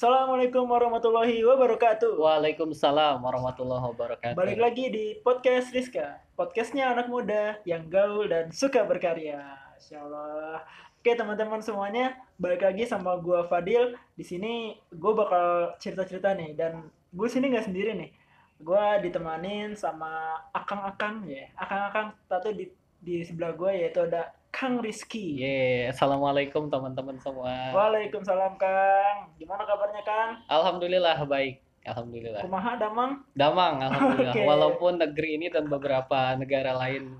Assalamualaikum 0.00 0.64
warahmatullahi 0.64 1.44
wabarakatuh. 1.44 2.16
Waalaikumsalam 2.16 3.20
warahmatullahi 3.20 3.84
wabarakatuh. 3.92 4.32
Balik 4.32 4.56
lagi 4.56 4.88
di 4.88 5.12
podcast 5.20 5.76
Rizka, 5.76 6.24
podcastnya 6.40 6.88
anak 6.88 7.12
muda 7.12 7.60
yang 7.68 7.84
gaul 7.92 8.24
dan 8.24 8.48
suka 8.48 8.80
berkarya. 8.88 9.44
Insya 9.76 10.00
Allah. 10.00 10.64
Oke 10.96 11.12
teman-teman 11.12 11.60
semuanya, 11.60 12.16
balik 12.40 12.64
lagi 12.64 12.88
sama 12.88 13.12
gua 13.20 13.44
Fadil. 13.44 13.92
Di 14.16 14.24
sini 14.24 14.72
gue 14.88 15.12
bakal 15.12 15.76
cerita-cerita 15.76 16.32
nih 16.32 16.56
dan 16.56 16.88
gue 17.12 17.28
sini 17.28 17.52
nggak 17.52 17.68
sendiri 17.68 17.92
nih. 17.92 18.10
Gua 18.56 18.96
ditemanin 19.04 19.76
sama 19.76 20.32
akang-akang 20.56 21.28
ya, 21.28 21.44
akang-akang 21.60 22.16
satu 22.24 22.56
di 22.56 22.72
di 23.04 23.20
sebelah 23.20 23.52
gue 23.52 23.84
yaitu 23.84 24.00
ada 24.00 24.32
Kang 24.50 24.82
Rizky. 24.82 25.38
Ye, 25.38 25.86
assalamualaikum 25.88 26.66
teman-teman 26.68 27.16
semua. 27.22 27.70
Waalaikumsalam 27.70 28.58
Kang. 28.58 29.30
Gimana 29.38 29.62
kabarnya 29.62 30.02
Kang? 30.02 30.30
Alhamdulillah 30.50 31.22
baik. 31.24 31.62
Alhamdulillah. 31.86 32.44
Kumaha 32.44 32.76
damang? 32.76 33.24
Damang, 33.32 33.74
alhamdulillah. 33.80 34.34
Oke. 34.36 34.44
Walaupun 34.44 34.92
negeri 35.00 35.40
ini 35.40 35.46
dan 35.48 35.64
beberapa 35.70 36.36
negara 36.36 36.76
lain 36.76 37.14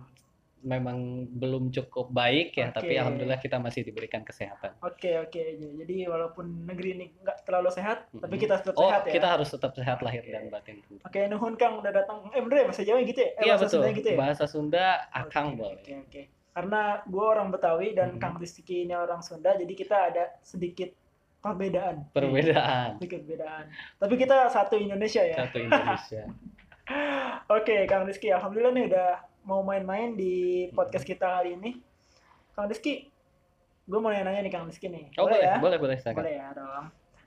memang 0.61 1.25
belum 1.41 1.73
cukup 1.73 2.13
baik 2.13 2.53
ya, 2.53 2.69
tapi 2.69 2.93
Oke. 2.93 3.01
alhamdulillah 3.01 3.41
kita 3.41 3.57
masih 3.57 3.81
diberikan 3.81 4.21
kesehatan. 4.21 4.77
Oke 4.85 5.17
oke 5.17 5.41
jadi 5.57 6.05
walaupun 6.05 6.69
negeri 6.69 7.01
ini 7.01 7.07
nggak 7.17 7.49
terlalu 7.49 7.73
sehat 7.73 8.13
tapi 8.13 8.37
Mm-mm. 8.37 8.45
kita 8.45 8.55
tetap 8.61 8.77
oh, 8.77 8.93
sehat 8.93 9.03
ya. 9.09 9.13
kita 9.17 9.27
harus 9.33 9.49
tetap 9.49 9.73
sehat 9.73 9.99
lahir 10.05 10.21
Oke. 10.21 10.33
dan 10.37 10.53
batin. 10.53 10.77
Oke 11.01 11.21
nuhun 11.33 11.57
Kang 11.57 11.81
udah 11.81 11.89
datang. 11.89 12.29
Eh 12.37 12.45
bener 12.45 12.57
ya 12.61 12.65
bahasa 12.69 12.85
Jawa 12.85 13.01
gitu 13.09 13.21
ya? 13.25 13.31
Eh, 13.41 13.45
Iya 13.49 13.55
bahasa 13.57 13.65
betul. 13.65 13.73
Sunda 13.81 13.89
gitu 13.97 14.09
ya? 14.13 14.17
Bahasa 14.21 14.45
Sunda 14.45 14.87
akang 15.17 15.49
Oke, 15.49 15.57
boleh. 15.57 15.81
Oke 15.81 15.95
oke. 16.05 16.23
Karena 16.51 16.81
gue 17.03 17.23
orang 17.23 17.49
Betawi 17.49 17.93
dan 17.93 18.11
Mm. 18.11 18.19
Kang 18.19 18.35
Rizky 18.37 18.63
ini 18.81 18.93
orang 18.93 19.21
Sunda 19.21 19.53
jadi 19.53 19.71
kita 19.71 19.97
ada 20.11 20.25
sedikit 20.41 20.91
perbedaan. 21.39 22.11
Perbedaan 22.11 22.97
Sedikit 22.97 23.23
perbedaan. 23.23 23.65
Tapi 23.97 24.15
kita 24.17 24.49
satu 24.49 24.75
Indonesia 24.75 25.23
ya. 25.23 25.37
satu 25.41 25.57
Indonesia. 25.59 26.23
Oke 27.51 27.87
Kang 27.87 28.03
Rizky 28.03 28.29
alhamdulillah 28.29 28.73
nih 28.73 28.87
udah 28.89 29.09
mau 29.43 29.63
main-main 29.63 30.13
di 30.13 30.35
podcast 30.71 31.03
kita 31.03 31.25
kali 31.33 31.55
ini. 31.55 31.79
Kang 32.51 32.67
Rizky, 32.67 33.09
gue 33.85 33.99
mau 33.99 34.11
nanya-nanya 34.11 34.43
nih 34.43 34.53
Kang 34.53 34.67
Rizky 34.67 34.87
nih. 34.87 35.07
Oh, 35.17 35.25
boleh, 35.25 35.39
ya? 35.41 35.57
boleh, 35.57 35.79
boleh, 35.79 35.97
silakan. 35.97 36.19
Boleh 36.19 36.35
ya 36.35 36.49
dong. 36.53 36.87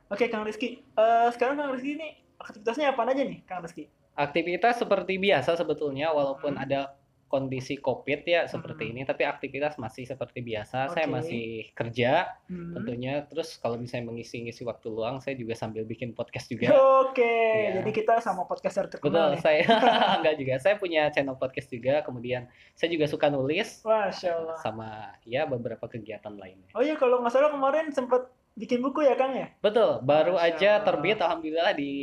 Oke 0.09 0.27
Kang 0.27 0.43
Rizky, 0.43 0.83
Eh, 0.93 1.27
sekarang 1.31 1.55
Kang 1.55 1.71
Rizky 1.71 1.95
ini 1.95 2.11
aktivitasnya 2.37 2.91
apa 2.91 3.07
aja 3.07 3.23
nih 3.23 3.39
Kang 3.43 3.63
Rizky? 3.63 3.87
Aktivitas 4.13 4.77
seperti 4.77 5.17
biasa 5.17 5.55
sebetulnya 5.55 6.11
walaupun 6.11 6.53
Hmm. 6.53 6.61
ada 6.61 6.93
kondisi 7.33 7.75
Covid 7.75 8.21
ya 8.23 8.45
seperti 8.45 8.85
Hmm. 8.85 8.91
ini 8.93 9.01
tapi 9.03 9.25
aktivitas 9.25 9.75
masih 9.75 10.05
seperti 10.05 10.39
biasa. 10.39 10.93
Saya 10.93 11.03
Oke. 11.03 11.13
masih 11.15 11.45
kerja 11.73 12.29
Hmm. 12.45 12.77
tentunya 12.77 13.25
terus 13.25 13.57
kalau 13.57 13.75
misalnya 13.75 14.05
mengisi-ngisi 14.07 14.61
waktu 14.61 14.87
luang 14.87 15.17
saya 15.17 15.33
juga 15.33 15.51
sambil 15.53 15.81
bikin 15.81 16.13
podcast 16.13 16.45
juga. 16.45 16.69
Oke, 17.01 17.25
Iya. 17.25 17.81
jadi 17.81 17.89
kita 17.91 18.13
sama 18.19 18.45
podcaster 18.45 18.85
Betul, 18.85 19.09
terkenal 19.09 19.33
nih. 19.33 19.41
saya 19.41 19.65
enggak 20.21 20.35
juga. 20.37 20.53
Saya 20.59 20.75
punya 20.77 21.09
channel 21.09 21.33
podcast 21.33 21.67
juga, 21.67 21.99
kemudian 22.01 22.45
saya 22.71 22.87
juga 22.87 23.05
suka 23.05 23.27
nulis 23.27 23.81
Masya 23.81 24.29
Allah. 24.31 24.57
sama 24.59 24.89
ya 25.23 25.43
beberapa 25.43 25.83
kegiatan 25.83 26.31
lainnya. 26.31 26.69
Oh 26.71 26.79
iya, 26.79 26.93
kalau 26.93 27.17
nggak 27.19 27.31
salah 27.31 27.49
kemarin 27.49 27.89
sempat 27.89 28.25
bikin 28.53 28.79
buku 28.79 29.01
ya 29.01 29.15
Kang 29.15 29.33
ya? 29.33 29.49
Betul, 29.57 29.97
baru 30.01 30.37
Masya 30.37 30.45
aja 30.53 30.71
terbit 30.81 31.17
alhamdulillah 31.17 31.73
di 31.73 31.93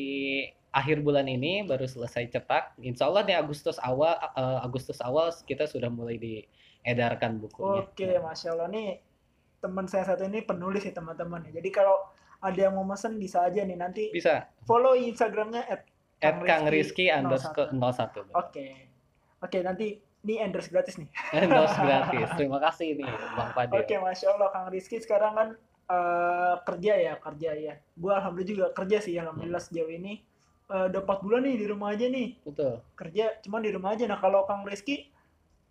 akhir 0.70 1.02
bulan 1.02 1.26
ini 1.26 1.66
baru 1.66 1.86
selesai 1.86 2.30
cetak. 2.30 2.78
Insya 2.78 3.10
Allah 3.10 3.26
di 3.26 3.34
Agustus 3.34 3.76
awal 3.82 4.14
eh, 4.16 4.58
Agustus 4.62 4.98
awal 5.02 5.34
kita 5.44 5.66
sudah 5.66 5.90
mulai 5.90 6.16
diedarkan 6.18 7.42
bukunya. 7.42 7.86
Oke, 7.86 8.08
Masya 8.18 8.48
Allah 8.54 8.68
nih 8.70 8.88
teman 9.60 9.84
saya 9.90 10.08
satu 10.08 10.24
ini 10.24 10.40
penulis 10.46 10.86
ya 10.86 10.94
teman-teman 10.94 11.44
ya. 11.50 11.60
Jadi 11.60 11.70
kalau 11.74 12.00
ada 12.40 12.56
yang 12.56 12.74
mau 12.78 12.86
mesen 12.86 13.20
bisa 13.20 13.44
aja 13.44 13.60
nih 13.60 13.76
nanti 13.76 14.08
Bisa 14.08 14.48
follow 14.64 14.96
Instagramnya 14.96 15.68
at 15.68 15.84
at 16.24 16.40
Kang 16.44 16.68
Rizky 16.72 17.12
01. 17.12 17.20
underscore 17.24 17.70
01. 17.72 18.32
Oke, 18.32 18.66
oke 19.44 19.58
nanti 19.60 20.00
ini 20.20 20.34
endorse 20.36 20.68
gratis 20.68 21.00
nih. 21.00 21.08
Endorse 21.44 21.76
gratis. 21.80 22.28
Terima 22.36 22.60
kasih 22.60 22.92
nih 22.92 23.08
Bang 23.08 23.50
Fadil. 23.56 23.80
Oke, 23.80 23.96
masya 23.96 24.36
Allah 24.36 24.48
Kang 24.52 24.68
Rizky 24.68 25.00
sekarang 25.00 25.32
kan 25.32 25.48
eh, 25.88 26.54
kerja 26.64 26.92
ya 26.96 27.12
kerja 27.20 27.50
ya. 27.56 27.74
Gua 27.96 28.20
alhamdulillah 28.20 28.48
juga 28.52 28.66
kerja 28.76 29.00
sih 29.00 29.16
alhamdulillah 29.16 29.60
sejauh 29.60 29.88
ini 29.88 30.20
Eh, 30.70 30.86
udah 30.86 31.00
4 31.02 31.18
bulan 31.20 31.42
nih 31.42 31.56
di 31.58 31.66
rumah 31.66 31.90
aja 31.90 32.06
nih 32.06 32.38
Betul. 32.46 32.78
kerja 32.94 33.34
cuman 33.42 33.60
di 33.60 33.70
rumah 33.70 33.90
aja. 33.90 34.06
Nah 34.06 34.16
kalau 34.16 34.46
Kang 34.46 34.62
Rizky 34.62 35.10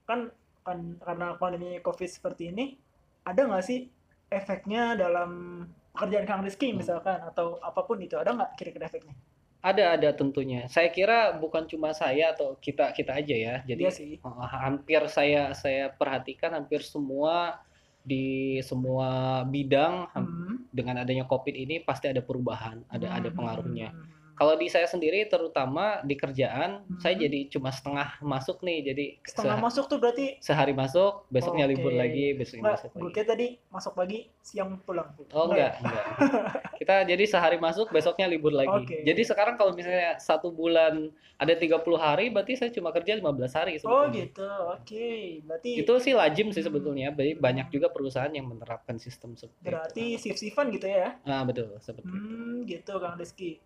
kan 0.03 0.27
kan 0.59 0.99
karena 0.99 1.39
pandemi 1.39 1.79
covid 1.79 2.05
seperti 2.05 2.51
ini 2.51 2.75
ada 3.23 3.47
nggak 3.47 3.63
sih 3.63 3.87
efeknya 4.27 4.99
dalam 4.99 5.63
pekerjaan 5.95 6.27
Kang 6.27 6.43
Rizky 6.43 6.69
Hmm. 6.69 6.83
misalkan 6.83 7.15
atau 7.23 7.63
apa 7.63 7.79
pun 7.81 7.95
itu 7.97 8.19
ada 8.19 8.35
nggak 8.35 8.59
kira-kira 8.59 8.85
efeknya? 8.85 9.15
Ada 9.59 9.95
ada 9.95 10.09
tentunya. 10.11 10.67
Saya 10.67 10.87
kira 10.87 11.31
bukan 11.33 11.63
cuma 11.63 11.91
saya 11.91 12.31
atau 12.31 12.55
kita 12.55 12.91
kita 12.91 13.15
aja 13.15 13.35
ya. 13.35 13.55
Jadi 13.63 13.83
Iya 13.87 13.91
sih. 13.91 14.11
eh, 14.19 14.47
hampir 14.53 14.99
saya 15.07 15.55
saya 15.55 15.87
perhatikan 15.89 16.51
hampir 16.53 16.83
semua 16.83 17.59
di 17.99 18.59
semua 18.63 19.41
bidang 19.43 20.11
Hmm. 20.11 20.67
dengan 20.71 20.99
adanya 20.99 21.23
Covid 21.23 21.55
ini 21.55 21.79
pasti 21.79 22.07
ada 22.07 22.19
perubahan, 22.19 22.83
ada 22.87 23.11
ada 23.11 23.27
Hmm, 23.27 23.35
pengaruhnya. 23.35 23.89
hmm, 23.91 23.99
hmm, 23.99 24.07
hmm. 24.07 24.17
Kalau 24.39 24.55
di 24.55 24.71
saya 24.71 24.87
sendiri 24.87 25.27
terutama 25.27 25.99
di 26.01 26.15
kerjaan, 26.15 26.87
Hmm. 26.87 26.95
saya 26.97 27.11
jadi 27.13 27.51
cuma 27.51 27.69
setengah 27.69 28.23
masuk 28.23 28.63
nih. 28.63 28.79
Jadi 28.85 29.05
Setengah 29.21 29.59
masuk 29.59 29.85
tuh 29.85 29.99
berarti 29.99 30.39
sehari 30.39 30.71
masuk, 30.71 31.27
besoknya 31.27 31.67
libur 31.67 31.91
Oke. 31.91 31.99
lagi, 31.99 32.27
besoknya 32.31 32.71
masuk 32.71 32.89
Gue 32.93 33.03
lagi. 33.03 33.13
kira 33.13 33.25
tadi 33.27 33.47
masuk 33.67 33.93
pagi, 33.93 34.19
siang 34.39 34.79
pulang. 34.79 35.11
Oh 35.29 35.45
Nggak 35.45 35.59
ya? 35.59 35.69
enggak, 35.75 35.75
enggak. 35.75 36.05
Kita 36.79 36.95
jadi 37.03 37.23
sehari 37.27 37.59
masuk, 37.59 37.91
besoknya 37.91 38.25
libur 38.25 38.55
lagi. 38.55 38.71
Oke. 38.71 39.03
Jadi 39.03 39.21
sekarang 39.21 39.59
kalau 39.59 39.75
misalnya 39.75 40.15
satu 40.15 40.47
bulan 40.49 41.11
ada 41.35 41.53
30 41.53 41.75
hari, 41.97 42.31
berarti 42.31 42.55
saya 42.55 42.71
cuma 42.71 42.89
kerja 42.89 43.11
15 43.13 43.51
hari 43.51 43.75
Oh 43.75 44.07
sebetulnya. 44.07 44.23
gitu, 44.23 44.47
oke. 44.47 45.11
Berarti 45.43 45.71
Itu 45.75 45.93
sih 45.99 46.15
lazim 46.15 46.47
sih 46.49 46.63
Hmm. 46.63 46.71
sebetulnya. 46.71 47.11
Jadi 47.11 47.35
banyak 47.35 47.67
juga 47.69 47.91
perusahaan 47.91 48.31
yang 48.31 48.47
menerapkan 48.47 48.95
sistem 48.95 49.35
seperti 49.35 49.59
berarti 49.61 50.03
itu. 50.09 50.19
shift-shiftan 50.21 50.71
gitu 50.71 50.87
ya? 50.87 51.19
Ah 51.21 51.43
betul, 51.43 51.75
seperti 51.77 52.07
itu. 52.07 52.15
Hmm, 52.15 52.57
gitu 52.63 52.93
Kang 52.95 53.19
Rizky. 53.19 53.59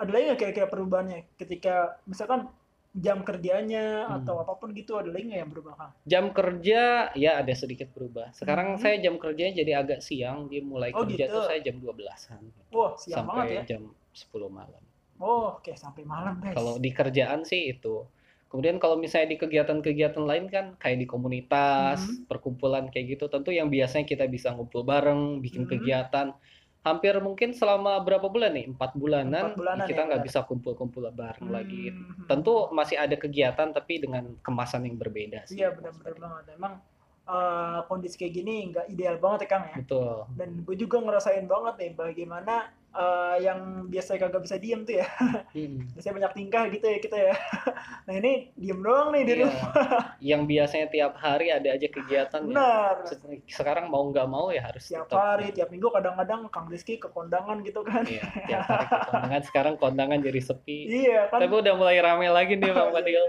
Ada 0.00 0.10
lagi 0.10 0.24
nggak 0.26 0.40
kira-kira 0.40 0.66
perubahannya 0.66 1.18
ketika 1.36 1.74
misalkan 2.04 2.48
jam 2.90 3.22
kerjanya 3.22 4.02
Hmm. 4.02 4.16
atau 4.18 4.40
apa 4.40 4.56
pun 4.56 4.72
gitu 4.72 4.96
ada 4.96 5.06
lagi 5.06 5.28
nggak 5.28 5.40
yang 5.40 5.52
berubah 5.52 5.72
Kang? 5.76 5.92
Jam 6.02 6.24
kerja 6.32 6.80
ya 7.14 7.38
ada 7.38 7.52
sedikit 7.52 7.92
berubah. 7.92 8.32
Hmm. 8.32 8.34
Sekarang 8.34 8.68
saya 8.76 8.96
jam 8.98 9.14
kerjanya 9.14 9.52
jadi 9.54 9.72
agak 9.78 10.00
siang, 10.00 10.48
dia 10.48 10.58
mulai 10.60 10.90
Oh, 10.90 11.04
kerja 11.04 11.22
gitu. 11.22 11.36
tuh 11.36 11.42
saya 11.44 11.60
jam 11.60 11.76
12-an. 11.78 12.42
Wah 12.70 12.92
siang 12.96 13.28
banget 13.28 13.44
sampai 13.44 13.54
ya. 13.54 13.62
jam 13.68 13.82
10 14.10 14.48
malam. 14.50 14.82
Oh, 15.20 15.54
oke 15.54 15.72
sampai 15.76 16.02
malam 16.02 16.40
guys. 16.40 16.56
Kalau 16.56 16.74
di 16.76 16.90
kerjaan 16.90 17.44
sih 17.44 17.70
itu. 17.70 18.08
Kemudian 18.50 18.82
kalau 18.82 18.98
misalnya 18.98 19.30
di 19.30 19.38
kegiatan-kegiatan 19.38 20.24
lain 20.26 20.50
kan 20.50 20.74
kayak 20.74 20.98
di 20.98 21.06
komunitas, 21.06 22.02
Hmm. 22.02 22.26
perkumpulan 22.26 22.90
kayak 22.90 23.14
gitu, 23.14 23.28
tentu 23.28 23.52
yang 23.52 23.70
biasanya 23.70 24.02
kita 24.02 24.26
bisa 24.26 24.50
ngumpul 24.50 24.82
bareng, 24.82 25.38
bikin 25.38 25.62
Hmm. 25.62 25.70
kegiatan. 25.70 26.34
Hampir 26.80 27.12
mungkin 27.20 27.52
selama 27.52 28.00
berapa 28.00 28.24
bulan 28.24 28.56
nih? 28.56 28.72
Empat 28.72 28.96
bulanan, 28.96 29.52
Empat 29.52 29.60
bulanan 29.60 29.84
kita 29.84 30.00
ya, 30.00 30.06
nggak 30.08 30.22
benar. 30.24 30.32
bisa 30.32 30.40
kumpul-kumpul 30.48 31.04
bareng 31.12 31.48
lagi. 31.52 31.92
Hmm. 31.92 32.24
Tentu 32.24 32.72
masih 32.72 32.96
ada 32.96 33.16
kegiatan 33.20 33.68
tapi 33.68 34.00
dengan 34.00 34.32
kemasan 34.40 34.88
yang 34.88 34.96
berbeda 34.96 35.44
sih. 35.44 35.60
Iya 35.60 35.76
benar-benar 35.76 36.16
banget. 36.16 36.44
Emang 36.56 36.80
eh, 37.28 37.78
kondisi 37.84 38.16
kayak 38.16 38.32
gini 38.32 38.54
nggak 38.72 38.86
ideal 38.88 39.16
banget 39.20 39.44
ya 39.44 39.48
Kang 39.52 39.64
ya. 39.68 39.76
Betul. 39.76 40.24
Dan 40.40 40.48
gue 40.64 40.76
juga 40.80 40.96
ngerasain 41.04 41.44
banget 41.44 41.74
nih 41.76 41.90
bagaimana 41.92 42.54
eh, 42.90 43.36
yang 43.40 43.58
biasanya 43.86 44.18
kagak 44.24 44.42
bisa 44.42 44.56
diem 44.56 44.82
tuh 44.82 44.98
ya. 44.98 45.06
Mm. 45.52 45.78
Biasanya 45.94 46.14
banyak 46.16 46.32
tingkah 46.34 46.64
gitu 46.68 46.84
ya 46.84 46.98
kita 46.98 47.16
ya. 47.16 47.34
Nah 48.06 48.14
ini 48.16 48.50
diem 48.52 48.80
doang 48.80 49.10
nih 49.10 49.22
di 49.22 49.32
Iya. 49.32 49.46
rumah. 49.46 49.70
Yang 50.30 50.42
biasanya 50.46 50.86
tiap 50.88 51.12
hari 51.16 51.46
ada 51.48 51.68
aja 51.70 51.86
kegiatan 51.86 52.40
ya. 52.40 52.46
Benar. 52.46 52.94
Se- 53.06 53.22
Sekarang 53.46 53.86
mau 53.86 54.02
nggak 54.04 54.26
mau 54.26 54.50
ya 54.50 54.66
harus 54.66 54.82
Tiap 54.84 55.06
tetap. 55.06 55.16
hari, 55.16 55.46
tiap 55.50 55.68
minggu 55.68 55.86
kadang-kadang 55.88 56.48
Kang 56.48 56.66
Rizky 56.66 56.96
ke 56.96 57.06
kondangan 57.06 57.62
gitu 57.62 57.80
kan. 57.82 58.02
Iya, 58.02 58.26
tiap 58.44 58.62
hari 58.64 58.84
ke 58.84 58.98
kondangan. 59.06 59.40
Sekarang 59.46 59.74
kondangan 59.76 60.18
jadi 60.18 60.40
sepi. 60.40 60.78
Iya 61.06 61.30
kan. 61.30 61.38
Tapi 61.38 61.54
udah 61.56 61.74
mulai 61.74 61.98
rame 61.98 62.26
lagi 62.26 62.54
nih 62.54 62.70
Bang 62.70 62.90
Fadil. 62.90 63.24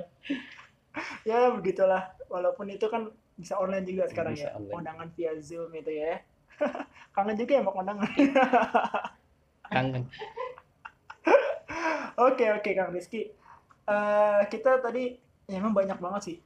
Ya 1.24 1.48
begitulah. 1.50 2.10
Walaupun 2.28 2.68
itu 2.68 2.88
kan 2.88 3.08
bisa 3.34 3.56
online 3.56 3.86
juga 3.86 4.06
sekarang 4.08 4.34
Bisa 4.34 4.50
ya. 4.50 4.58
online. 4.58 4.74
Kondangan 4.74 5.08
via 5.14 5.32
Zoom 5.38 5.72
itu 5.72 5.92
ya. 5.94 6.20
Kangen 7.12 7.36
juga 7.36 7.52
ya 7.54 7.62
mau 7.62 7.72
kondangan. 7.72 8.10
Kangen. 9.72 10.04
Oke 12.20 12.46
oke 12.52 12.70
Kang 12.76 12.92
Rizky. 12.92 13.32
Eh, 13.88 14.42
kita 14.52 14.84
tadi 14.84 15.16
ya, 15.48 15.58
emang 15.58 15.74
banyak 15.74 15.98
banget 15.98 16.22
sih 16.28 16.38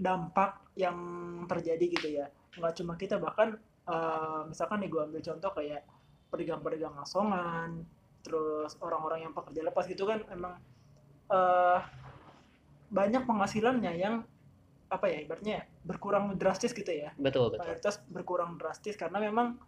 dampak 0.00 0.58
yang 0.74 0.96
terjadi 1.44 1.84
gitu 1.92 2.08
ya. 2.08 2.26
Nggak 2.56 2.74
cuma 2.80 2.96
kita 2.96 3.20
bahkan 3.20 3.60
eh, 3.86 4.40
misalkan 4.48 4.80
nih 4.80 4.88
gue 4.88 5.02
ambil 5.04 5.22
contoh 5.22 5.50
kayak 5.52 5.84
pedagang-pedagang 6.32 6.96
asongan, 7.04 7.84
terus 8.24 8.76
orang-orang 8.80 9.28
yang 9.28 9.32
pekerja 9.36 9.62
lepas 9.64 9.84
gitu 9.86 10.08
kan 10.08 10.24
emang 10.32 10.56
eh, 11.30 11.80
banyak 12.88 13.22
penghasilannya 13.28 13.92
yang 13.96 14.24
apa 14.88 15.04
ya 15.12 15.20
ibaratnya 15.20 15.68
berkurang 15.84 16.32
drastis 16.40 16.72
gitu 16.72 16.88
ya 16.88 17.12
Betul, 17.20 17.52
betul. 17.52 17.60
mayoritas 17.60 18.00
berkurang 18.08 18.56
drastis 18.56 18.96
karena 18.96 19.20
memang 19.20 19.60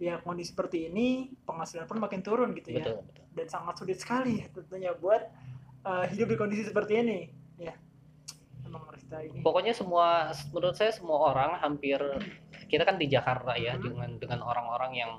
ya 0.00 0.16
kondisi 0.24 0.56
seperti 0.56 0.88
ini 0.88 1.28
penghasilan 1.44 1.84
pun 1.84 2.00
makin 2.00 2.24
turun 2.24 2.56
gitu 2.56 2.72
ya. 2.72 2.80
Betul 2.80 3.04
betul. 3.04 3.24
Dan 3.36 3.46
sangat 3.52 3.74
sulit 3.76 4.00
sekali 4.00 4.40
tentunya 4.48 4.96
buat 4.96 5.28
uh, 5.84 6.08
hidup 6.08 6.32
di 6.32 6.36
kondisi 6.40 6.64
seperti 6.64 7.04
ini. 7.04 7.28
Ya 7.60 7.76
emang 8.64 8.88
kita 8.96 9.20
ini. 9.28 9.44
Pokoknya 9.44 9.76
semua 9.76 10.32
menurut 10.56 10.72
saya 10.72 10.90
semua 10.96 11.36
orang 11.36 11.60
hampir 11.60 12.00
kita 12.72 12.88
kan 12.88 12.96
di 12.96 13.12
Jakarta 13.12 13.52
ya 13.60 13.76
Mhm. 13.76 13.82
dengan 13.84 14.10
dengan 14.16 14.40
orang-orang 14.40 14.92
yang 14.96 15.12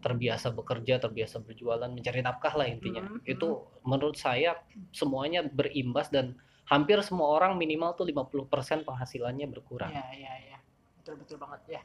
terbiasa 0.00 0.54
bekerja 0.56 0.96
terbiasa 0.96 1.44
berjualan 1.44 1.90
mencari 1.90 2.24
nafkah 2.24 2.54
lah 2.56 2.64
intinya. 2.70 3.04
Mhm, 3.04 3.26
itu 3.28 3.66
menurut 3.84 4.16
saya 4.16 4.56
semuanya 4.96 5.44
berimbas 5.44 6.08
dan 6.08 6.38
hampir 6.70 7.02
semua 7.02 7.34
orang 7.34 7.58
minimal 7.58 7.98
tuh 7.98 8.06
50% 8.08 8.86
penghasilannya 8.86 9.50
berkurang. 9.50 9.90
Ya 9.92 10.06
ya 10.14 10.34
ya 10.54 10.58
betul 11.02 11.16
betul 11.20 11.36
banget 11.42 11.80
ya 11.80 11.82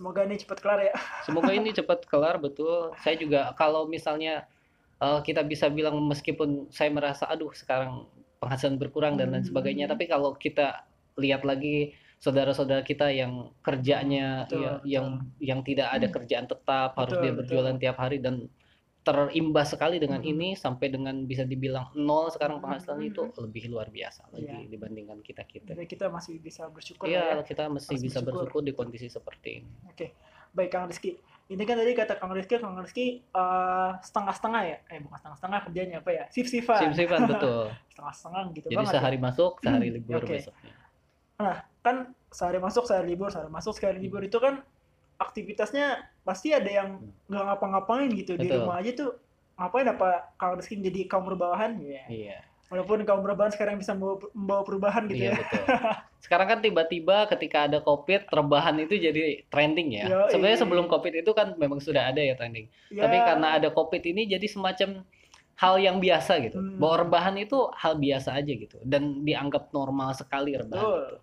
semoga 0.00 0.24
ini 0.24 0.40
cepat 0.40 0.58
kelar 0.64 0.80
ya 0.80 0.94
semoga 1.28 1.52
ini 1.52 1.70
cepat 1.76 2.00
kelar 2.08 2.40
betul 2.40 2.96
saya 3.04 3.20
juga 3.20 3.52
kalau 3.52 3.84
misalnya 3.84 4.48
eh, 4.96 5.20
kita 5.20 5.44
bisa 5.44 5.68
bilang 5.68 6.00
meskipun 6.08 6.72
saya 6.72 6.88
merasa 6.88 7.28
aduh 7.28 7.52
sekarang 7.52 8.08
penghasilan 8.40 8.80
berkurang 8.80 9.20
dan 9.20 9.36
lain 9.36 9.44
sebagainya 9.44 9.84
Hmm. 9.84 9.92
tapi 9.92 10.08
kalau 10.08 10.32
kita 10.32 10.88
lihat 11.20 11.44
lagi 11.44 11.92
saudara-saudara 12.16 12.80
kita 12.80 13.12
yang 13.12 13.52
kerjanya 13.60 14.48
Betul, 14.48 14.60
ya, 14.64 14.70
betul. 14.80 14.88
yang 14.88 15.06
yang 15.40 15.60
tidak 15.60 15.88
ada 15.92 16.06
Hmm. 16.08 16.14
kerjaan 16.16 16.46
tetap 16.48 16.90
harus 16.96 17.12
Betul, 17.12 17.20
dia 17.20 17.32
betul. 17.32 17.38
berjualan 17.44 17.76
tiap 17.76 17.96
hari 18.00 18.18
dan 18.24 18.48
terimbas 19.10 19.66
sekali 19.68 19.98
dengan 19.98 20.18
Hmm. 20.18 20.30
ini 20.30 20.48
sampai 20.54 20.86
dengan 20.86 21.14
bisa 21.22 21.42
dibilang 21.42 21.90
nol 21.92 22.30
sekarang 22.30 22.56
Hmm, 22.56 22.64
penghasilan 22.64 22.98
hmm, 22.98 23.10
itu 23.10 23.22
lebih 23.36 23.64
luar 23.66 23.88
biasa 23.88 24.30
lagi 24.30 24.46
Iya. 24.46 24.70
dibandingkan 24.70 25.18
kita 25.18 25.42
kita 25.44 25.74
jadi 25.74 25.84
kita 25.84 26.06
masih 26.06 26.38
bisa 26.38 26.66
bersyukur 26.66 27.04
lah 27.04 27.12
ya 27.12 27.22
iya 27.32 27.42
kita 27.42 27.66
mesti 27.66 27.90
Harus 27.90 28.02
bisa 28.02 28.18
bersyukur. 28.18 28.46
bersyukur 28.46 28.62
di 28.62 28.72
kondisi 28.72 29.06
seperti 29.06 29.48
ini 29.58 29.70
Oke, 29.86 30.14
baik 30.52 30.70
Kang 30.70 30.86
Rizky. 30.86 31.18
Ini 31.46 31.62
kan 31.62 31.74
tadi 31.74 31.90
kata 31.92 32.14
Kang 32.14 32.30
Rizky, 32.30 32.54
Kang 32.56 32.78
Rizky 32.78 33.06
eh, 33.20 33.90
setengah-setengah 34.00 34.62
ya? 34.64 34.78
Eh 34.86 35.02
bukan 35.02 35.18
setengah-setengah 35.18 35.58
kerjanya 35.66 35.96
apa 35.98 36.10
ya? 36.12 36.24
Sip-sipan. 36.30 36.78
sim-siman 36.78 37.20
betul 37.34 37.74
Setengah-setengah 37.90 38.42
gitu 38.54 38.66
Jadi 38.66 38.76
banget. 38.78 38.86
ya. 38.86 38.94
sehari 38.94 39.18
masuk, 39.18 39.52
sehari 39.58 39.86
Hmm, 39.90 39.96
libur 39.98 40.22
oke. 40.22 40.30
besoknya. 40.30 40.74
Kan 41.80 41.96
sehari 42.30 42.58
masuk, 42.60 42.84
sehari 42.86 43.06
libur, 43.08 43.28
sehari 43.32 43.50
masuk, 43.50 43.72
sehari 43.74 43.98
libur 43.98 44.20
itu 44.20 44.38
kan 44.38 44.62
aktivitasnya 45.20 46.08
pasti 46.24 46.56
ada 46.56 46.66
yang 46.66 47.04
nggak 47.28 47.44
ngapa-ngapain 47.44 48.08
gitu 48.16 48.40
di. 48.40 48.48
Betul. 48.48 48.64
rumah 48.64 48.80
aja 48.80 48.90
tuh 48.96 49.10
ngapain 49.60 49.86
apa 49.92 50.08
Kang 50.40 50.56
Rizky 50.56 50.80
jadi 50.80 51.04
kaum 51.04 51.28
berbawahan? 51.28 51.76
Iya. 51.76 52.04
Iya, 52.08 52.38
Walaupun 52.72 53.04
kaum 53.04 53.20
berbawahan 53.20 53.52
sekarang 53.52 53.76
bisa 53.76 53.92
membawa, 53.92 54.64
perubahan 54.64 55.04
gitu 55.10 55.20
iya 55.28 55.36
ya. 55.36 55.38
betul. 55.42 55.64
Sekarang 56.24 56.46
kan 56.52 56.58
tiba-tiba 56.60 57.26
ketika 57.32 57.64
ada 57.64 57.80
COVID, 57.80 58.28
rebahan 58.28 58.76
itu 58.78 58.94
jadi 58.94 59.42
trending 59.48 59.88
ya. 59.96 60.04
Yoi. 60.06 60.30
Sebenarnya 60.36 60.58
sebelum 60.62 60.86
COVID 60.86 61.24
itu 61.24 61.32
kan 61.32 61.56
memang 61.56 61.80
sudah 61.80 62.12
ada 62.12 62.20
ya 62.20 62.36
trending. 62.36 62.68
Ya, 62.92 63.08
Tapi 63.08 63.16
karena 63.24 63.56
ada 63.56 63.68
COVID 63.72 64.02
ini 64.04 64.28
jadi 64.28 64.46
semacam 64.46 65.02
hal 65.58 65.74
yang 65.80 65.96
biasa 65.98 66.40
gitu. 66.44 66.60
Hmm. 66.60 66.76
Bahwa 66.76 67.08
rebahan 67.08 67.34
itu 67.40 67.58
hal 67.74 67.98
biasa 67.98 68.36
aja 68.36 68.52
gitu 68.52 68.78
dan 68.84 69.24
dianggap 69.26 69.72
normal 69.74 70.12
sekali 70.14 70.54
rebahan 70.54 70.84
Betul. 70.84 71.00
itu. 71.04 71.16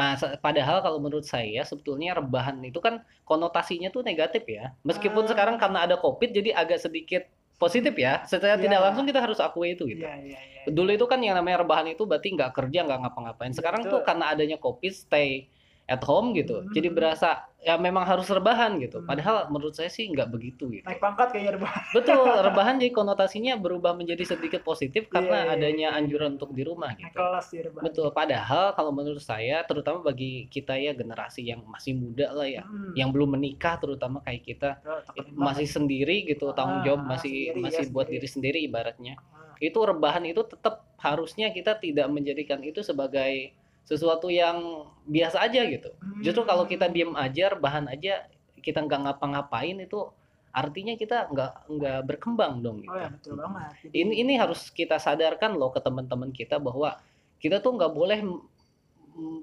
Pas- 0.00 0.40
Padahal 0.40 0.80
kalau 0.80 0.96
menurut 0.96 1.22
saya 1.22 1.60
sebetulnya 1.62 2.16
rebahan 2.16 2.56
itu 2.64 2.80
kan 2.80 3.04
konotasinya 3.22 3.92
tuh 3.92 4.00
negatif 4.00 4.48
ya. 4.48 4.72
Meskipun 4.80 5.24
Ah. 5.24 5.30
sekarang 5.30 5.56
karena 5.56 5.84
ada 5.84 5.96
COVID 5.96 6.32
jadi 6.32 6.56
agak 6.56 6.80
sedikit 6.80 7.28
positif 7.54 7.92
ya. 7.92 8.24
Secara 8.24 8.56
Ya. 8.56 8.64
tidak 8.64 8.80
langsung 8.80 9.04
kita 9.04 9.20
harus 9.20 9.36
akui 9.36 9.76
itu 9.76 9.84
gitu. 9.84 10.00
Iya, 10.00 10.16
iya, 10.24 10.40
iya. 10.40 10.72
Dulu 10.72 10.90
itu 10.90 11.04
kan 11.04 11.20
yang 11.20 11.36
namanya 11.36 11.60
rebahan 11.60 11.92
itu 11.92 12.08
berarti 12.08 12.32
nggak 12.32 12.56
kerja, 12.56 12.88
nggak 12.88 12.98
ngapa-ngapain. 13.04 13.52
Sekarang 13.52 13.84
Betul. 13.84 14.00
tuh 14.00 14.08
karena 14.08 14.32
adanya 14.32 14.56
COVID, 14.56 14.92
stay 14.96 15.44
at 15.90 16.00
home 16.00 16.30
gitu. 16.32 16.62
Hmm. 16.62 16.70
Jadi 16.70 16.88
berasa 16.88 17.42
ya 17.58 17.76
memang 17.76 18.06
harus 18.06 18.24
rebahan 18.24 18.78
gitu. 18.78 19.02
Hmm. 19.02 19.10
Padahal 19.10 19.50
menurut 19.50 19.74
saya 19.74 19.86
sih 19.86 20.06
nggak 20.06 20.30
begitu 20.30 20.70
gitu. 20.70 20.86
Naik 20.86 20.96
pangkat 20.96 21.28
kayaknya 21.28 21.58
rebahan. 21.58 21.82
Betul, 21.90 22.22
rebahan 22.46 22.74
jadi 22.78 22.88
konotasinya 22.90 23.54
berubah 23.56 23.92
menjadi 23.92 24.22
sedikit 24.24 24.62
positif 24.62 25.06
karena 25.06 25.42
Iya, 25.42 25.44
iya, 25.44 25.54
adanya 25.58 25.88
iya. 25.90 25.98
anjuran 25.98 26.38
untuk 26.38 26.50
di 26.50 26.62
rumah 26.62 26.94
Naik 26.94 27.02
gitu. 27.04 27.18
kelas 27.18 27.46
ya 27.50 27.60
rebahan. 27.66 27.84
Betul, 27.84 28.06
padahal 28.10 28.66
kalau 28.72 28.92
menurut 28.94 29.20
saya 29.20 29.60
terutama 29.62 29.98
bagi 30.00 30.46
kita 30.46 30.72
ya 30.74 30.94
generasi 30.94 31.42
yang 31.44 31.66
masih 31.66 31.92
muda 31.92 32.30
lah 32.30 32.46
ya, 32.46 32.62
Hmm. 32.62 32.94
yang 32.94 33.10
belum 33.10 33.34
menikah 33.34 33.76
terutama 33.76 34.22
kayak 34.22 34.46
kita 34.46 34.70
takut 35.04 35.26
masih 35.32 35.66
sendiri 35.66 36.22
gitu, 36.24 36.54
tanggung 36.54 36.80
Ah, 36.80 36.84
jawab 36.86 37.02
ah, 37.02 37.08
masih 37.10 37.50
sendiri 37.50 37.58
ya, 37.58 37.64
masih 37.66 37.84
buat 37.90 38.06
sendiri. 38.06 38.16
diri 38.16 38.28
sendiri 38.30 38.58
ibaratnya. 38.62 39.14
banget. 39.18 39.38
itu 39.60 39.76
rebahan 39.76 40.24
itu 40.24 40.40
tetap 40.40 40.88
harusnya 40.96 41.52
kita 41.52 41.76
tidak 41.76 42.08
menjadikan 42.08 42.64
itu 42.64 42.80
sebagai 42.80 43.52
sesuatu 43.90 44.30
yang 44.30 44.86
biasa 45.02 45.42
aja 45.42 45.66
gitu. 45.66 45.90
Hmm. 45.98 46.22
Justru 46.22 46.46
kalau 46.46 46.62
kita 46.70 46.86
diem 46.86 47.10
aja, 47.18 47.50
rebahan 47.50 47.90
aja, 47.90 48.30
kita 48.62 48.86
nggak 48.86 49.10
ngapa-ngapain 49.10 49.74
itu 49.82 50.06
artinya 50.54 50.94
kita 50.94 51.26
nggak 51.30 51.52
nggak 51.66 52.00
berkembang 52.06 52.62
dong 52.62 52.86
gitu. 52.86 52.94
Oh 52.94 52.98
ya 52.98 53.10
betul 53.10 53.34
banget. 53.34 53.70
Jadi, 53.90 53.94
Ini 53.98 54.12
ini 54.22 54.32
harus 54.38 54.70
kita 54.70 55.02
sadarkan 55.02 55.58
loh 55.58 55.74
ke 55.74 55.82
teman-teman 55.82 56.30
kita 56.30 56.62
bahwa 56.62 57.02
kita 57.42 57.58
tuh 57.58 57.74
nggak 57.74 57.90
boleh 57.90 58.22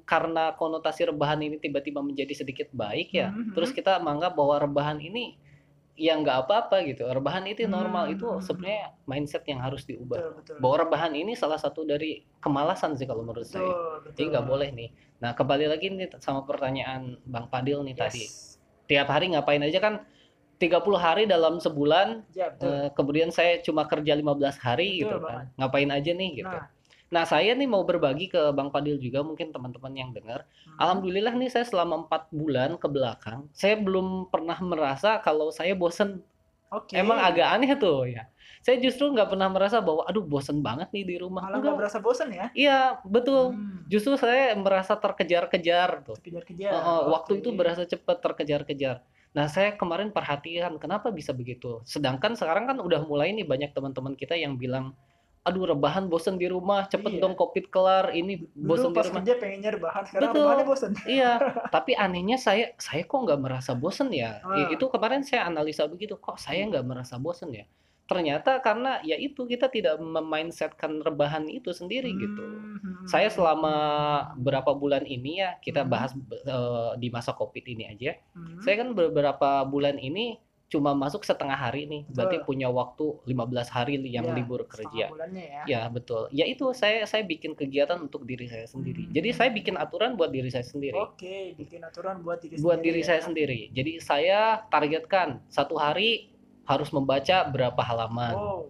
karena 0.08 0.56
konotasi 0.56 1.12
rebahan 1.12 1.44
ini 1.44 1.60
tiba-tiba 1.60 2.00
menjadi 2.00 2.34
sedikit 2.34 2.72
baik 2.72 3.12
ya, 3.12 3.30
Mhm. 3.30 3.52
terus 3.52 3.76
kita 3.76 4.00
menganggap 4.00 4.34
bahwa 4.34 4.56
rebahan 4.64 4.98
ini 5.04 5.36
ya 5.98 6.14
nggak 6.14 6.46
apa-apa 6.46 6.86
gitu. 6.86 7.04
Rebahan 7.04 7.44
itu 7.50 7.66
normal 7.66 8.08
Hmm. 8.08 8.14
itu 8.14 8.26
sebenarnya 8.40 8.94
mindset 9.04 9.44
yang 9.50 9.60
harus 9.60 9.82
diubah 9.84 10.22
betul 10.22 10.34
betul. 10.38 10.56
bahwa 10.62 10.76
rebahan 10.86 11.14
ini 11.18 11.34
salah 11.34 11.58
satu 11.58 11.84
dari 11.84 12.22
kemalasan 12.38 12.94
sih 12.94 13.04
kalau 13.04 13.26
menurut 13.26 13.44
saya. 13.44 13.66
betul, 13.66 14.06
betul. 14.06 14.12
Jadi 14.14 14.24
nggak 14.30 14.46
boleh 14.46 14.70
nih. 14.72 14.90
Nah 15.18 15.34
kembali 15.34 15.66
lagi 15.66 15.90
nih 15.90 16.08
sama 16.22 16.46
pertanyaan 16.46 17.18
Bang 17.26 17.50
Padil 17.50 17.82
nih 17.82 17.98
Yes. 17.98 18.02
tadi. 18.06 18.24
Tiap 18.88 19.08
hari 19.10 19.34
ngapain 19.34 19.60
aja 19.60 19.80
kan 19.82 20.06
30 20.58 20.98
hari 20.98 21.26
dalam 21.26 21.58
sebulan, 21.58 22.24
Ya 22.32 22.50
betul. 22.50 22.70
eh, 22.70 22.90
kemudian 22.94 23.30
saya 23.30 23.62
cuma 23.62 23.86
kerja 23.86 24.14
15 24.14 24.58
hari 24.58 25.02
Betul 25.02 25.18
gitu 25.18 25.18
kan. 25.26 25.44
Ngapain 25.58 25.90
aja 25.92 26.12
nih 26.14 26.30
gitu. 26.42 26.50
Nah, 26.50 26.66
Nah 27.08 27.24
saya 27.24 27.56
nih 27.56 27.70
mau 27.70 27.88
berbagi 27.88 28.28
ke 28.28 28.52
Bang 28.52 28.68
Padil 28.68 29.00
juga 29.00 29.24
mungkin 29.24 29.52
teman-teman 29.56 29.94
yang 29.96 30.10
dengar. 30.12 30.44
hmm. 30.44 30.80
Alhamdulillah 30.80 31.34
nih 31.36 31.50
saya 31.52 31.66
selama 31.66 32.08
empat 32.08 32.28
bulan 32.32 32.76
ke 32.76 32.88
belakang, 32.92 33.48
saya 33.56 33.80
belum 33.80 34.28
pernah 34.28 34.58
merasa 34.60 35.20
kalau 35.24 35.50
saya 35.50 35.72
bosen. 35.74 36.20
Oke. 36.68 37.00
Emang 37.00 37.16
agak 37.24 37.48
aneh 37.48 37.72
tuh 37.80 38.12
ya. 38.12 38.28
Saya 38.60 38.84
justru 38.84 39.08
nggak 39.08 39.32
pernah 39.32 39.48
merasa 39.48 39.80
bahwa 39.80 40.04
aduh 40.04 40.28
bosen 40.28 40.60
banget 40.60 40.92
nih 40.92 41.08
di 41.08 41.16
rumah. 41.16 41.48
malah 41.48 41.64
nggak 41.64 41.72
Enggak. 41.72 41.80
berasa 41.80 41.98
bosan 42.04 42.28
ya? 42.36 42.52
Iya 42.52 43.00
betul. 43.08 43.56
Hmm. 43.56 43.88
Justru 43.88 44.20
saya 44.20 44.52
merasa 44.60 45.00
terkejar-kejar 45.00 46.04
tuh. 46.04 46.20
Kejar-kejar. 46.20 46.76
Oh, 46.76 46.84
oh, 46.84 47.02
waktu 47.16 47.40
itu 47.40 47.56
berasa 47.56 47.88
cepat 47.88 48.20
terkejar-kejar. 48.20 49.00
Nah, 49.38 49.46
saya 49.46 49.78
kemarin 49.78 50.10
perhatikan 50.10 50.76
kenapa 50.82 51.14
bisa 51.14 51.30
begitu. 51.30 51.86
Sedangkan 51.86 52.34
sekarang 52.34 52.66
kan 52.66 52.78
udah 52.82 53.06
mulai 53.06 53.32
nih 53.38 53.46
banyak 53.46 53.70
teman-teman 53.70 54.18
kita 54.18 54.34
yang 54.34 54.58
bilang, 54.58 54.98
aduh 55.48 55.64
rebahan 55.66 56.06
bosen 56.06 56.36
di 56.36 56.46
rumah, 56.46 56.84
cepet 56.86 57.16
Iya. 57.16 57.22
dong 57.24 57.34
covid 57.34 57.66
kelar, 57.68 58.12
ini 58.12 58.44
Dulu 58.52 58.68
bosen 58.68 58.92
di 58.92 58.96
pas 58.96 59.08
rumah. 59.08 59.24
kerja 59.24 59.34
pengennya 59.38 59.72
rebahan, 59.72 60.04
sekarang 60.04 60.24
Betul. 60.28 60.44
rebahannya 60.44 60.66
bosan. 60.68 60.92
Iya, 61.18 61.32
tapi 61.70 61.92
anehnya 61.96 62.36
saya 62.36 62.76
saya 62.76 63.02
kok 63.02 63.16
nggak 63.18 63.40
merasa 63.40 63.72
bosen 63.72 64.12
ya. 64.12 64.44
Ah. 64.44 64.68
Itu 64.68 64.88
kemarin 64.88 65.24
saya 65.24 65.48
analisa 65.48 65.88
begitu, 65.88 66.16
kok 66.18 66.36
saya 66.36 66.68
nggak 66.68 66.84
merasa 66.84 67.16
bosen 67.16 67.56
ya. 67.56 67.64
Ternyata 68.08 68.60
karena 68.60 69.04
ya 69.04 69.16
itu 69.16 69.44
kita 69.44 69.68
tidak 69.68 70.00
memindsetkan 70.00 71.00
rebahan 71.02 71.44
itu 71.46 71.72
sendiri 71.72 72.08
gitu. 72.14 72.40
Hmm. 72.40 73.04
Saya 73.04 73.28
selama 73.28 73.76
berapa 74.36 74.72
bulan 74.72 75.04
ini 75.04 75.40
ya 75.40 75.60
kita 75.60 75.84
Hmm. 75.84 75.92
bahas 75.92 76.12
eh, 76.30 76.92
di 76.96 77.08
masa 77.08 77.32
covid 77.32 77.64
ini 77.64 77.84
aja. 77.84 78.16
Hmm. 78.32 78.64
Saya 78.64 78.80
kan 78.80 78.96
beberapa 78.96 79.64
bulan 79.64 80.00
ini 80.00 80.40
cuma 80.68 80.92
masuk 80.92 81.24
setengah 81.24 81.56
hari 81.56 81.88
nih, 81.88 82.04
berarti 82.12 82.44
Betul. 82.44 82.48
punya 82.52 82.68
waktu 82.68 83.06
15 83.24 83.72
hari 83.72 84.04
yang 84.04 84.28
Ya, 84.28 84.36
libur 84.36 84.68
kerja. 84.68 85.08
ya. 85.08 85.64
Ya 85.64 85.82
betul. 85.88 86.28
Ya 86.36 86.44
itu 86.44 86.68
saya 86.76 87.08
saya 87.08 87.24
bikin 87.24 87.56
kegiatan 87.56 87.96
untuk 87.98 88.28
diri 88.28 88.52
saya 88.52 88.68
sendiri. 88.68 89.08
Hmm. 89.08 89.14
Jadi 89.16 89.30
saya 89.32 89.50
bikin 89.56 89.80
aturan 89.80 90.20
buat 90.20 90.28
diri 90.28 90.52
saya 90.52 90.68
sendiri. 90.68 91.00
Oke, 91.00 91.56
bikin 91.56 91.80
aturan 91.88 92.20
buat 92.20 92.44
diri 92.44 92.60
buat 92.60 92.84
sendiri 92.84 93.00
diri 93.00 93.02
ya. 93.02 93.08
saya 93.08 93.22
sendiri. 93.24 93.60
Jadi 93.72 93.92
saya 94.04 94.40
targetkan 94.68 95.40
satu 95.48 95.80
hari 95.80 96.36
harus 96.68 96.92
membaca 96.92 97.48
berapa 97.48 97.80
halaman. 97.80 98.36
Oh, 98.36 98.68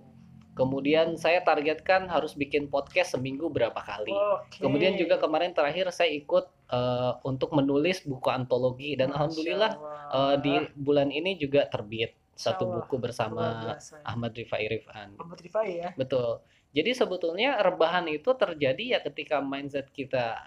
Kemudian 0.53 1.13
saya 1.17 1.45
targetkan 1.45 2.09
harus 2.09 2.33
bikin 2.33 2.65
podcast 2.65 3.13
seminggu 3.13 3.45
berapa 3.49 3.77
kali. 3.77 4.09
oke. 4.09 4.57
Kemudian 4.57 4.97
juga 4.97 5.17
kemarin 5.17 5.53
terakhir 5.53 5.93
saya 5.93 6.09
ikut 6.09 6.49
eh, 6.69 7.13
untuk 7.23 7.49
menulis 7.55 8.03
buku 8.03 8.27
antologi 8.29 8.95
dan 8.99 9.09
Masya 9.09 9.15
alhamdulillah 9.17 9.71
Allah. 9.75 10.33
eh, 10.33 10.35
di 10.43 10.53
bulan 10.75 11.09
ini 11.09 11.35
juga 11.37 11.65
terbit 11.67 12.11
satu 12.37 12.63
Allah, 12.69 12.75
buku 12.83 12.95
bersama 13.01 13.45
biasa. 13.73 14.03
Ahmad 14.05 14.31
Rifai 14.35 14.63
Rifan. 14.69 15.09
Ahmad 15.17 15.39
Rifai 15.41 15.67
ya. 15.81 15.89
Betul. 15.97 16.43
Jadi 16.75 16.91
sebetulnya 16.93 17.57
rebahan 17.57 18.05
itu 18.07 18.29
terjadi 18.37 18.83
ya 18.97 18.99
ketika 19.01 19.41
mindset 19.41 19.89
kita 19.89 20.37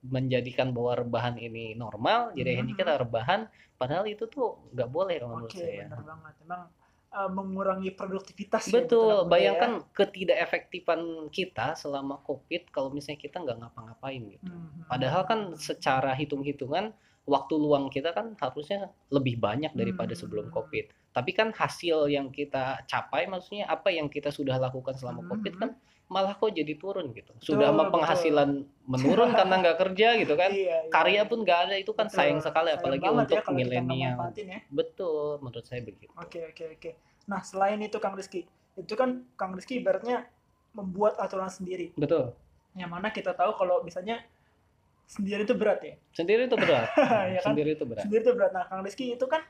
menjadikan 0.00 0.70
bahwa 0.70 0.94
rebahan 1.04 1.34
ini 1.36 1.74
normal, 1.74 2.30
jadi 2.32 2.62
ini 2.62 2.72
Mhm. 2.72 2.78
kita 2.78 2.94
rebahan, 3.02 3.50
padahal 3.74 4.06
itu 4.06 4.30
tuh 4.30 4.70
nggak 4.72 4.88
boleh 4.88 5.18
kalau 5.18 5.34
menurut 5.36 5.52
Oke, 5.52 5.58
saya. 5.58 5.90
benar 5.90 6.02
banget. 6.06 6.34
Emang 6.46 6.62
eh, 7.08 7.30
mengurangi 7.32 7.90
produktivitas 7.92 8.68
ya, 8.68 8.84
Betul, 8.84 9.24
betul, 9.24 9.30
bayangkan 9.32 9.72
ketidakefektifan 9.92 11.00
kita 11.32 11.72
selama 11.74 12.20
COVID 12.22 12.68
kalau 12.68 12.92
misalnya 12.92 13.20
kita 13.20 13.40
nggak 13.40 13.58
ngapa-ngapain 13.64 14.22
gitu. 14.28 14.44
ya. 14.44 14.52
Hmm, 14.52 14.84
Padahal 14.86 15.22
kan 15.24 15.40
secara 15.56 16.12
hitung-hitungan 16.14 16.92
waktu 17.28 17.54
luang 17.56 17.92
kita 17.92 18.16
kan 18.16 18.32
harusnya 18.40 18.88
lebih 19.12 19.36
banyak 19.36 19.72
daripada 19.76 20.12
Hmm. 20.16 20.20
sebelum 20.24 20.46
COVID. 20.48 21.12
Tapi 21.12 21.30
kan 21.32 21.52
hasil 21.52 22.08
yang 22.08 22.28
kita 22.30 22.84
capai, 22.86 23.28
maksudnya 23.28 23.68
apa 23.68 23.88
yang 23.92 24.08
kita 24.08 24.28
sudah 24.28 24.56
lakukan 24.56 24.94
selama 24.96 25.24
Hmm, 25.24 25.30
COVID 25.32 25.54
hmm. 25.56 25.60
kan 25.60 25.70
malah 26.08 26.32
kok 26.32 26.48
jadi 26.56 26.72
turun 26.80 27.12
gitu. 27.12 27.32
Sudah 27.44 27.68
Betul, 27.68 27.78
mah 27.78 27.86
penghasilan 27.92 28.48
menurun 28.88 29.30
karena 29.36 29.54
nggak 29.60 29.76
kerja 29.76 30.08
gitu 30.16 30.34
kan. 30.40 30.50
Iya, 30.58 30.88
iya. 30.88 30.90
Karya 30.90 31.22
pun 31.28 31.44
nggak 31.44 31.58
ada 31.68 31.74
itu 31.76 31.92
kan 31.92 32.08
Betul. 32.08 32.16
sayang 32.16 32.40
sekali 32.40 32.72
Sayang 32.72 32.80
apalagi 32.80 33.04
ya 33.04 33.10
untuk 33.12 33.36
nggak 33.36 33.52
milenial. 33.52 34.16
ya. 34.32 34.58
Betul, 34.72 35.36
menurut 35.44 35.66
saya 35.68 35.80
begitu. 35.84 36.08
Oke 36.16 36.48
oke 36.48 36.64
oke. 36.80 36.90
Nah 37.28 37.40
selain 37.44 37.76
itu 37.84 38.00
Kang 38.00 38.16
Rizky, 38.16 38.48
itu 38.80 38.94
kan 38.96 39.28
Kang 39.36 39.52
Rizky 39.52 39.84
ibaratnya 39.84 40.24
membuat 40.72 41.20
aturan 41.20 41.52
sendiri. 41.52 41.92
Betul. 41.92 42.32
Yang 42.72 42.90
mana 42.90 43.08
kita 43.12 43.36
tahu 43.36 43.52
kalau 43.60 43.84
misalnya 43.84 44.24
sendiri 45.04 45.44
itu 45.44 45.52
berat 45.52 45.84
ya. 45.84 45.94
Sendiri 46.16 46.48
itu 46.48 46.56
berat. 46.56 46.88
Ya 47.36 47.40
kan? 47.44 47.52
Sendiri 47.52 47.76
itu 47.76 47.84
berat. 47.84 48.02
Sendiri 48.08 48.22
itu 48.24 48.32
berat. 48.32 48.52
Nah 48.56 48.64
Kang 48.64 48.80
Rizky 48.80 49.12
itu 49.12 49.26
kan 49.28 49.44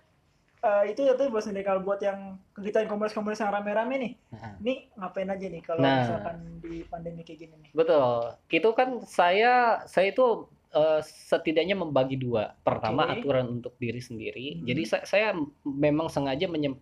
eh, 0.59 0.83
itu 0.91 1.01
itu 1.03 1.23
buat 1.29 1.43
sendiri 1.43 1.63
kalau 1.63 1.81
buat 1.81 2.01
yang 2.01 2.37
kegiatan 2.53 2.87
komunitas-komunitas 2.87 3.41
yang 3.41 3.53
rame-rame 3.53 3.95
nih. 3.99 4.13
Nah. 4.33 4.55
Ini 4.59 4.75
ngapain 4.95 5.29
aja 5.29 5.47
nih 5.47 5.63
kalau 5.63 5.81
Nah. 5.81 5.97
misalkan 6.03 6.37
di 6.59 6.83
pandemi 6.85 7.23
kayak 7.23 7.39
gini 7.39 7.55
nih? 7.63 7.71
Betul. 7.73 8.35
Itu 8.49 8.71
kan 8.73 8.89
saya 9.03 9.53
saya 9.85 10.11
itu 10.11 10.47
eh, 10.69 11.01
setidaknya 11.01 11.73
membagi 11.75 12.21
dua. 12.21 12.53
Pertama 12.61 13.09
Oke. 13.09 13.25
aturan 13.25 13.49
untuk 13.49 13.73
diri 13.81 14.05
sendiri. 14.05 14.61
Mhm. 14.61 14.69
Jadi 14.69 14.83
saya, 14.85 15.05
saya 15.09 15.29
memang 15.65 16.13
sengaja 16.13 16.45
menyem- 16.45 16.77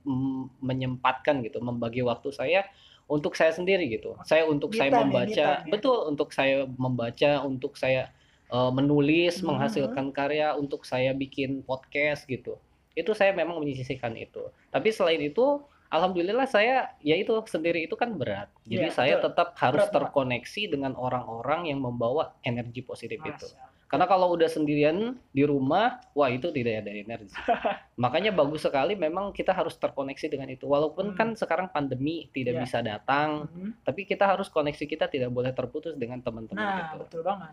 menyempatkan 0.58 1.38
gitu, 1.46 1.62
membagi 1.62 2.02
waktu 2.02 2.34
saya 2.34 2.66
untuk 3.06 3.38
saya 3.38 3.54
sendiri 3.54 3.86
gitu. 3.86 4.18
Saya 4.26 4.42
untuk 4.50 4.74
Me 4.74 4.78
saya 4.82 4.90
ya, 4.90 4.98
membaca, 4.98 5.46
ya. 5.62 5.70
betul 5.70 6.10
untuk 6.10 6.34
saya 6.34 6.66
membaca, 6.66 7.30
untuk 7.46 7.78
saya 7.78 8.10
eh, 8.46 8.70
menulis, 8.70 9.38
Mhm. 9.38 9.46
menghasilkan 9.50 10.06
karya, 10.10 10.54
untuk 10.54 10.82
saya 10.82 11.10
bikin 11.10 11.62
podcast 11.62 12.26
gitu. 12.26 12.58
Itu 12.96 13.12
saya 13.12 13.36
memang 13.36 13.60
menyisihkan 13.60 14.16
itu. 14.16 14.48
Tapi 14.72 14.88
selain 14.90 15.20
itu 15.20 15.62
Alhamdulillah 15.86 16.50
saya 16.50 16.98
ya 16.98 17.14
itu 17.14 17.30
sendiri 17.46 17.86
itu 17.86 17.94
kan 17.94 18.18
berat. 18.18 18.50
Jadi 18.66 18.90
Iya, 18.90 18.94
saya 18.94 19.14
betul. 19.22 19.26
tetap 19.30 19.48
harus 19.54 19.86
Berat 19.86 19.94
terkoneksi 19.94 20.62
dengan 20.74 20.92
orang-orang 20.98 21.70
yang 21.70 21.78
membawa 21.78 22.34
energi 22.42 22.82
positif 22.82 23.22
itu. 23.22 23.46
Karena 23.86 24.04
kalau 24.04 24.34
udah 24.34 24.46
sendirian 24.46 25.14
di 25.30 25.46
rumah, 25.46 26.02
wah 26.10 26.26
itu 26.26 26.50
tidak 26.50 26.82
ada 26.82 26.90
energi. 26.90 27.30
Makanya 28.02 28.34
bagus 28.34 28.66
sekali 28.66 28.92
memang 28.92 29.30
kita 29.30 29.54
harus 29.54 29.78
terkoneksi 29.78 30.26
dengan 30.26 30.50
itu. 30.50 30.66
Walaupun 30.66 31.14
Hmm. 31.14 31.16
kan 31.16 31.28
sekarang 31.32 31.70
pandemi 31.70 32.26
tidak 32.28 32.58
Iya. 32.58 32.62
bisa 32.66 32.78
datang, 32.82 33.46
Mhm. 33.46 33.86
tapi 33.86 34.02
kita 34.02 34.26
harus 34.26 34.50
koneksi 34.50 34.84
kita 34.84 35.06
tidak 35.06 35.30
boleh 35.30 35.54
terputus 35.54 35.94
dengan 35.94 36.18
teman-teman 36.18 36.58
Nah 36.58 36.76
gitu. 36.92 37.06
betul 37.06 37.20
banget. 37.22 37.50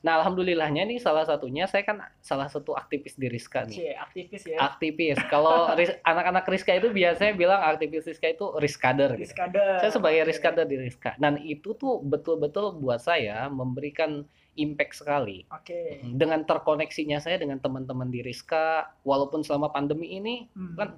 Nah, 0.00 0.22
alhamdulillahnya 0.22 0.86
nih 0.86 0.96
salah 0.96 1.26
satunya 1.26 1.66
saya 1.66 1.82
kan 1.82 1.98
salah 2.22 2.46
satu 2.46 2.72
aktivis 2.72 3.18
di 3.18 3.26
Rizka 3.26 3.66
nih. 3.66 3.74
Cie, 3.74 3.92
aktivis 3.92 4.42
ya. 4.46 4.58
Aktivis. 4.62 5.18
Kalau 5.28 5.66
anak-anak 6.08 6.46
Rizka 6.46 6.72
itu 6.72 6.88
biasanya 6.88 7.34
bilang 7.34 7.60
aktivis 7.60 8.06
Rizka 8.06 8.30
itu 8.30 8.54
Rizkader 8.56 9.18
gitu. 9.18 9.34
Riskada. 9.34 9.82
Saya 9.82 9.90
sebagai. 9.90 10.22
Rizkader 10.22 10.64
di 10.64 10.78
Rizka. 10.78 11.18
Dan 11.18 11.42
itu 11.42 11.74
tuh 11.74 11.98
betul-betul 12.00 12.78
buat 12.78 13.02
saya 13.02 13.50
memberikan 13.50 14.22
impact 14.52 15.00
sekali. 15.00 15.48
Oke. 15.48 16.04
Dengan 16.04 16.44
terkoneksinya 16.44 17.18
saya 17.18 17.40
dengan 17.40 17.56
teman-teman 17.56 18.12
di 18.12 18.20
Rizka, 18.20 18.92
walaupun 19.00 19.40
selama 19.40 19.72
pandemi 19.72 20.12
ini 20.12 20.46
Hmm. 20.52 20.76
kan 20.76 20.88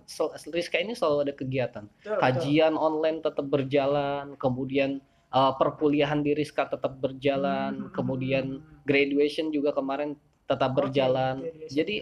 Rizka 0.50 0.82
ini 0.82 0.98
selalu 0.98 1.30
ada 1.30 1.34
kegiatan. 1.34 1.84
Betul, 1.86 2.18
betul. 2.18 2.22
Kajian 2.22 2.74
online 2.74 3.18
tetap 3.22 3.46
berjalan, 3.46 4.34
kemudian 4.36 4.98
uh, 5.30 5.54
perkuliahan 5.54 6.22
di 6.22 6.34
Rizka 6.34 6.66
tetap 6.66 6.98
berjalan, 6.98 7.86
Hmm. 7.86 7.90
kemudian 7.94 8.44
graduation 8.82 9.54
juga 9.54 9.70
kemarin 9.70 10.18
tetap 10.44 10.74
berjalan. 10.74 11.40
graduation. 11.40 11.70
Jadi 11.70 11.96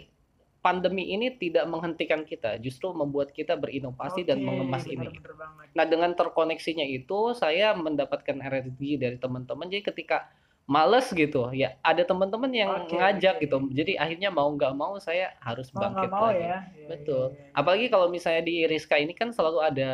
pandemi 0.63 1.11
ini 1.11 1.35
tidak 1.43 1.67
menghentikan 1.67 2.23
kita, 2.23 2.55
justru 2.63 2.95
membuat 2.95 3.35
kita 3.35 3.59
berinovasi 3.59 4.23
dan 4.23 4.41
Oke, 4.41 4.47
mengemas 4.47 4.85
ini. 4.87 5.11
banget. 5.11 5.75
Nah, 5.75 5.85
dengan 5.91 6.15
terkoneksinya 6.15 6.87
itu 6.87 7.35
saya 7.35 7.75
mendapatkan 7.75 8.39
energi 8.39 8.95
dari 8.95 9.19
teman-teman. 9.19 9.67
Jadi 9.67 9.83
ketika 9.83 10.31
males 10.73 11.05
gitu, 11.13 11.53
ya 11.53 11.77
ada 11.81 12.01
teman-teman 12.01 12.49
yang 12.51 12.71
Oke, 12.83 12.97
ngajak 12.97 13.37
oke. 13.37 13.43
gitu. 13.45 13.57
Jadi 13.71 13.93
akhirnya 13.95 14.33
mau 14.33 14.49
nggak 14.49 14.73
mau 14.73 14.97
saya 14.97 15.37
harus 15.39 15.69
bangkit 15.71 16.09
mau 16.09 16.33
lagi. 16.33 16.41
ya. 16.43 16.59
Iya, 16.73 16.87
Betul. 16.89 17.25
iya, 17.29 17.37
iya. 17.37 17.53
Apalagi 17.53 17.87
kalau 17.87 18.07
misalnya 18.09 18.41
di 18.41 18.65
Rizka 18.65 18.97
ini 18.97 19.13
kan 19.13 19.29
selalu 19.31 19.61
ada 19.61 19.91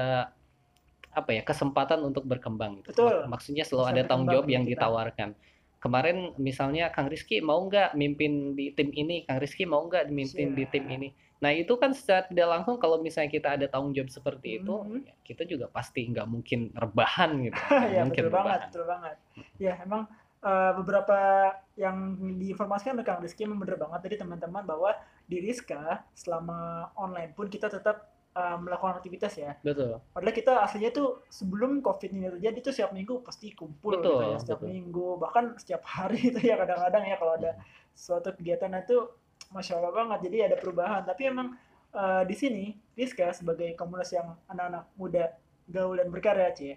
apa 1.11 1.31
ya 1.33 1.43
kesempatan 1.43 1.99
untuk 2.01 2.23
berkembang 2.23 2.79
gitu. 2.81 2.95
Betul. 2.95 3.27
Mak- 3.27 3.43
Maksudnya 3.43 3.67
selalu 3.67 3.85
Bisa 3.85 3.93
ada 3.93 4.03
tanggung 4.07 4.29
jawab 4.29 4.47
berkembang 4.47 4.55
yang 4.55 4.65
kita. 4.65 4.79
ditawarkan. 4.79 5.31
Kemarin 5.79 6.17
misalnya 6.37 6.91
Kang 6.91 7.07
Rizky 7.07 7.39
mau 7.39 7.59
nggak 7.61 7.95
mimpin 7.95 8.55
di 8.55 8.71
tim 8.71 8.91
ini, 8.93 9.23
Kang 9.23 9.39
Rizky 9.39 9.63
mau 9.63 9.83
nggak 9.83 10.07
mimpin 10.09 10.51
di 10.53 10.63
tim 10.65 10.85
Siap. 10.85 10.95
ini. 10.95 11.09
Nah 11.39 11.55
itu 11.55 11.71
kan 11.75 11.95
secara 11.95 12.27
tidak 12.27 12.51
langsung 12.51 12.77
kalau 12.77 12.99
misalnya 12.99 13.31
kita 13.31 13.55
ada 13.55 13.67
tanggung 13.67 13.95
jawab 13.95 14.11
seperti 14.11 14.59
itu, 14.59 14.75
Mhm. 14.75 15.07
ya 15.07 15.15
kita 15.23 15.43
juga 15.43 15.67
pasti 15.69 16.03
nggak 16.05 16.27
mungkin 16.27 16.71
rebahan 16.73 17.31
gitu. 17.41 17.55
Nggak 17.71 17.91
ya 17.95 18.03
mungkin 18.05 18.23
betul 18.25 18.35
banget, 18.35 18.51
rebahan. 18.51 18.69
betul 18.71 18.85
banget. 18.85 19.17
Ya 19.57 19.75
emang 19.79 20.03
eh, 20.43 20.73
beberapa 20.77 21.51
yang 21.79 22.19
diinformasikan 22.39 22.99
oleh 22.99 23.07
Kang 23.07 23.23
Rizky 23.23 23.47
memang 23.47 23.63
bener 23.63 23.79
banget 23.79 24.01
tadi 24.03 24.17
teman-teman 24.19 24.63
bahwa 24.67 24.91
di 25.25 25.39
Rizka 25.43 26.03
selama 26.15 26.91
online 26.99 27.33
pun 27.35 27.47
kita 27.47 27.71
tetap 27.71 28.11
eh, 28.35 28.57
melakukan 28.59 28.99
aktivitas 28.99 29.35
ya. 29.39 29.55
Betul. 29.63 30.03
Padahal 30.15 30.35
kita 30.35 30.53
aslinya 30.63 30.91
tuh 30.91 31.23
sebelum 31.31 31.83
COVID 31.83 32.11
ini 32.15 32.27
terjadi 32.39 32.59
tuh 32.63 32.73
setiap 32.75 32.93
minggu 32.95 33.23
pasti 33.23 33.55
kumpul 33.55 33.99
gitu 33.99 34.07
Betul, 34.07 34.23
ya, 34.35 34.37
setiap 34.39 34.61
betul. 34.63 34.71
minggu 34.75 35.09
bahkan 35.19 35.45
setiap 35.59 35.83
hari 35.87 36.21
itu 36.35 36.41
ya 36.43 36.59
kadang-kadang 36.59 37.05
ya 37.07 37.17
kalau 37.19 37.35
ada 37.39 37.59
suatu 37.99 38.31
kegiatan 38.35 38.71
itu 38.79 39.11
masya 39.51 39.81
Allah 39.81 39.93
banget 39.95 40.29
jadi 40.29 40.53
ada 40.53 40.57
perubahan 40.61 41.03
tapi 41.03 41.23
emang 41.27 41.57
eh, 41.95 42.23
di 42.29 42.35
sini 42.37 42.65
Rizka 42.95 43.33
sebagai 43.33 43.73
komunitas 43.75 44.13
yang 44.15 44.37
anak-anak 44.47 44.85
muda 44.95 45.25
gaul 45.69 45.97
dan 45.97 46.09
berkarya 46.09 46.51
cie 46.57 46.75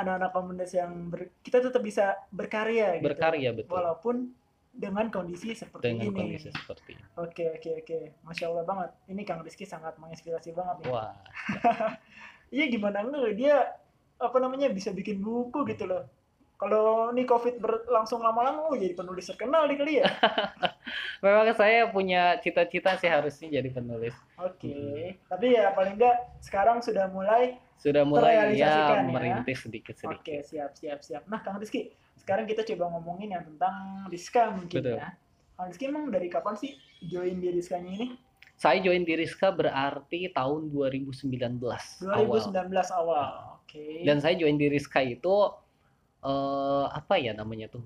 anak-anak 0.00 0.30
komunitas 0.30 0.72
yang 0.72 1.08
ber- 1.08 1.30
kita 1.40 1.60
tetap 1.60 1.80
bisa 1.80 2.16
berkarya 2.30 2.98
gitu. 2.98 3.06
Berkarya 3.06 3.50
betul. 3.52 3.72
walaupun 3.72 4.16
dengan 4.70 5.10
kondisi 5.10 5.50
seperti 5.52 5.82
Dengan 5.90 6.08
ini. 6.08 6.16
kondisi 6.16 6.48
seperti 6.48 6.94
ini. 6.94 7.04
oke 7.18 7.44
oke 7.58 7.70
oke. 7.82 7.98
Masya 8.22 8.44
Allah 8.46 8.64
banget. 8.64 8.90
Ini 9.06 9.22
Kang 9.24 9.42
Rizky 9.42 9.66
sangat 9.66 9.98
menginspirasi 9.98 10.54
banget 10.54 10.76
nih 10.82 10.88
Wah, 10.88 11.12
Iya 12.54 12.64
gimana 12.66 13.02
enggak 13.02 13.34
dia 13.34 13.56
apa 14.18 14.36
namanya 14.36 14.68
bisa 14.68 14.90
bikin 14.90 15.20
buku 15.20 15.62
gitu 15.66 15.86
loh. 15.86 16.06
Kalau 16.60 17.08
nih 17.16 17.24
COVID 17.24 17.56
berlangsung 17.56 18.20
lama-lama, 18.20 18.68
oh 18.68 18.76
jadi 18.76 18.92
penulis 18.92 19.24
terkenal 19.32 19.64
di 19.64 19.80
kali 19.80 20.04
ya. 20.04 20.12
memang 21.24 21.48
saya 21.56 21.88
punya 21.88 22.36
cita-cita 22.44 23.00
sih 23.00 23.08
harusnya 23.08 23.48
jadi 23.48 23.72
penulis. 23.72 24.12
Oke, 24.36 25.16
tapi 25.24 25.56
ya 25.56 25.72
paling 25.72 25.96
enggak 25.96 26.20
sekarang 26.44 26.84
sudah 26.84 27.08
mulai. 27.08 27.56
Sudah 27.80 28.04
mulai 28.04 28.60
ya 28.60 28.76
ya. 28.92 29.08
merintis 29.08 29.64
sedikit-sedikit. 29.64 30.20
Oke, 30.20 30.44
siap, 30.44 30.76
siap, 30.76 31.00
siap. 31.00 31.24
Nah, 31.32 31.40
Kang 31.40 31.56
Rizky, 31.56 31.96
sekarang 32.20 32.44
kita 32.44 32.60
coba 32.76 32.92
ngomongin 32.92 33.32
yang 33.32 33.44
tentang 33.48 34.04
Rizka 34.12 34.52
mungkin 34.52 34.84
Betul. 34.84 35.00
ya. 35.00 35.16
Kang 35.56 35.72
Rizky 35.72 35.88
emang 35.88 36.12
dari 36.12 36.28
kapan 36.28 36.60
sih 36.60 36.76
join 37.08 37.40
di 37.40 37.56
Rizkanya 37.56 37.88
ini? 37.88 38.20
Saya 38.60 38.84
join 38.84 39.08
di 39.08 39.16
Rizka 39.16 39.48
berarti 39.48 40.28
tahun 40.36 40.68
2019 40.68 41.24
awal. 41.56 42.52
2019 42.52 42.68
awal. 42.92 43.56
Oke. 43.64 44.04
Dan 44.04 44.20
saya 44.20 44.36
join 44.36 44.60
di 44.60 44.68
Rizka 44.68 45.00
itu 45.00 45.48
eh 46.20 46.84
apa 46.90 47.14
ya 47.16 47.32
namanya 47.32 47.68
tuh? 47.68 47.84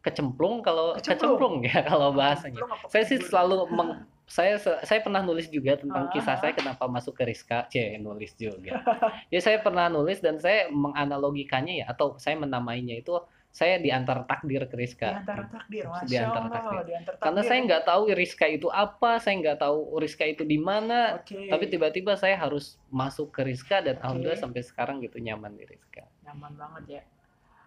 Kecemplung 0.00 0.62
kalau 0.62 0.94
Kecemplung. 0.94 1.62
kecemplung, 1.62 1.66
ya 1.66 1.80
kalau 1.90 2.14
bahasanya. 2.14 2.62
Saya 2.86 3.04
sih 3.04 3.18
selalu 3.18 3.66
meng- 3.68 4.06
saya 4.26 4.58
saya 4.58 5.00
pernah 5.00 5.22
nulis 5.22 5.46
juga 5.46 5.78
tentang 5.78 6.06
Ah, 6.06 6.10
kisah 6.10 6.34
ah. 6.34 6.38
saya 6.42 6.50
kenapa 6.50 6.86
masuk 6.86 7.14
ke 7.14 7.22
Rizka. 7.24 7.66
C 7.68 7.94
nulis 7.96 8.34
juga. 8.34 8.82
Jadi 9.30 9.42
saya 9.46 9.58
pernah 9.60 9.86
nulis 9.86 10.18
dan 10.18 10.38
saya 10.38 10.66
menganalogikannya 10.68 11.82
ya 11.82 11.86
atau 11.86 12.14
saya 12.16 12.34
menamainya 12.34 12.98
itu 12.98 13.14
saya 13.50 13.80
diantar 13.80 14.26
takdir 14.26 14.66
ke 14.66 14.76
Rizka. 14.76 15.16
antara 15.16 15.48
takdir, 15.48 15.88
masya 15.88 16.04
Di 16.04 16.16
antara 16.18 16.44
Allah, 16.44 16.52
takdir. 16.52 16.82
di 16.84 16.92
antara 16.92 17.16
Karena 17.16 17.40
takdir. 17.40 17.48
saya 17.48 17.58
nggak 17.64 17.82
tahu 17.86 18.02
Rizka 18.12 18.46
itu 18.46 18.68
apa, 18.68 19.10
saya 19.16 19.34
nggak 19.38 19.58
tahu 19.58 19.78
Rizka 19.96 20.24
itu 20.26 20.42
di 20.44 20.58
mana, 20.60 21.16
Oke. 21.16 21.48
tapi 21.48 21.64
tiba-tiba 21.66 22.12
saya 22.14 22.36
harus 22.36 22.76
masuk 22.90 23.32
ke 23.32 23.40
Rizka 23.42 23.80
dan 23.80 23.96
Oke. 23.96 24.04
alhamdulillah 24.04 24.36
sampai 24.38 24.60
sekarang 24.60 25.00
gitu 25.00 25.16
nyaman 25.18 25.56
di 25.56 25.64
Rizka. 25.64 26.04
nyaman 26.22 26.52
banget 26.52 26.82
ya. 26.86 27.02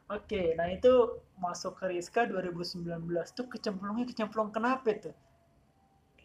Oke, 0.09 0.57
nah 0.57 0.65
itu 0.73 1.21
masuk 1.37 1.77
ke 1.77 1.85
Rizka 1.93 2.25
2019 2.25 2.81
tuh 3.37 3.45
kecemplungnya 3.45 4.09
kecemplung 4.09 4.49
kenapa 4.49 4.89
tuh? 4.97 5.15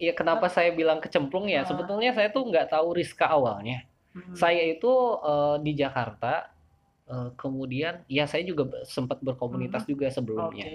Iya 0.00 0.16
kenapa 0.16 0.48
saya 0.48 0.72
bilang 0.72 0.98
kecemplung 1.04 1.46
ya? 1.46 1.62
Ah. 1.62 1.68
Sebetulnya 1.68 2.16
saya 2.16 2.32
tuh 2.32 2.48
nggak 2.48 2.72
tahu 2.72 2.96
Rizka 2.96 3.28
awalnya. 3.28 3.84
Hmm. 4.16 4.32
Saya 4.32 4.62
itu 4.72 4.92
eh, 5.20 5.56
di 5.60 5.72
Jakarta, 5.76 6.48
eh, 7.12 7.30
kemudian 7.36 8.02
ya 8.08 8.24
saya 8.24 8.42
juga 8.48 8.82
sempat 8.88 9.20
berkomunitas 9.20 9.84
juga 9.84 10.08
Oke. 10.08 10.16
sebelumnya. 10.16 10.66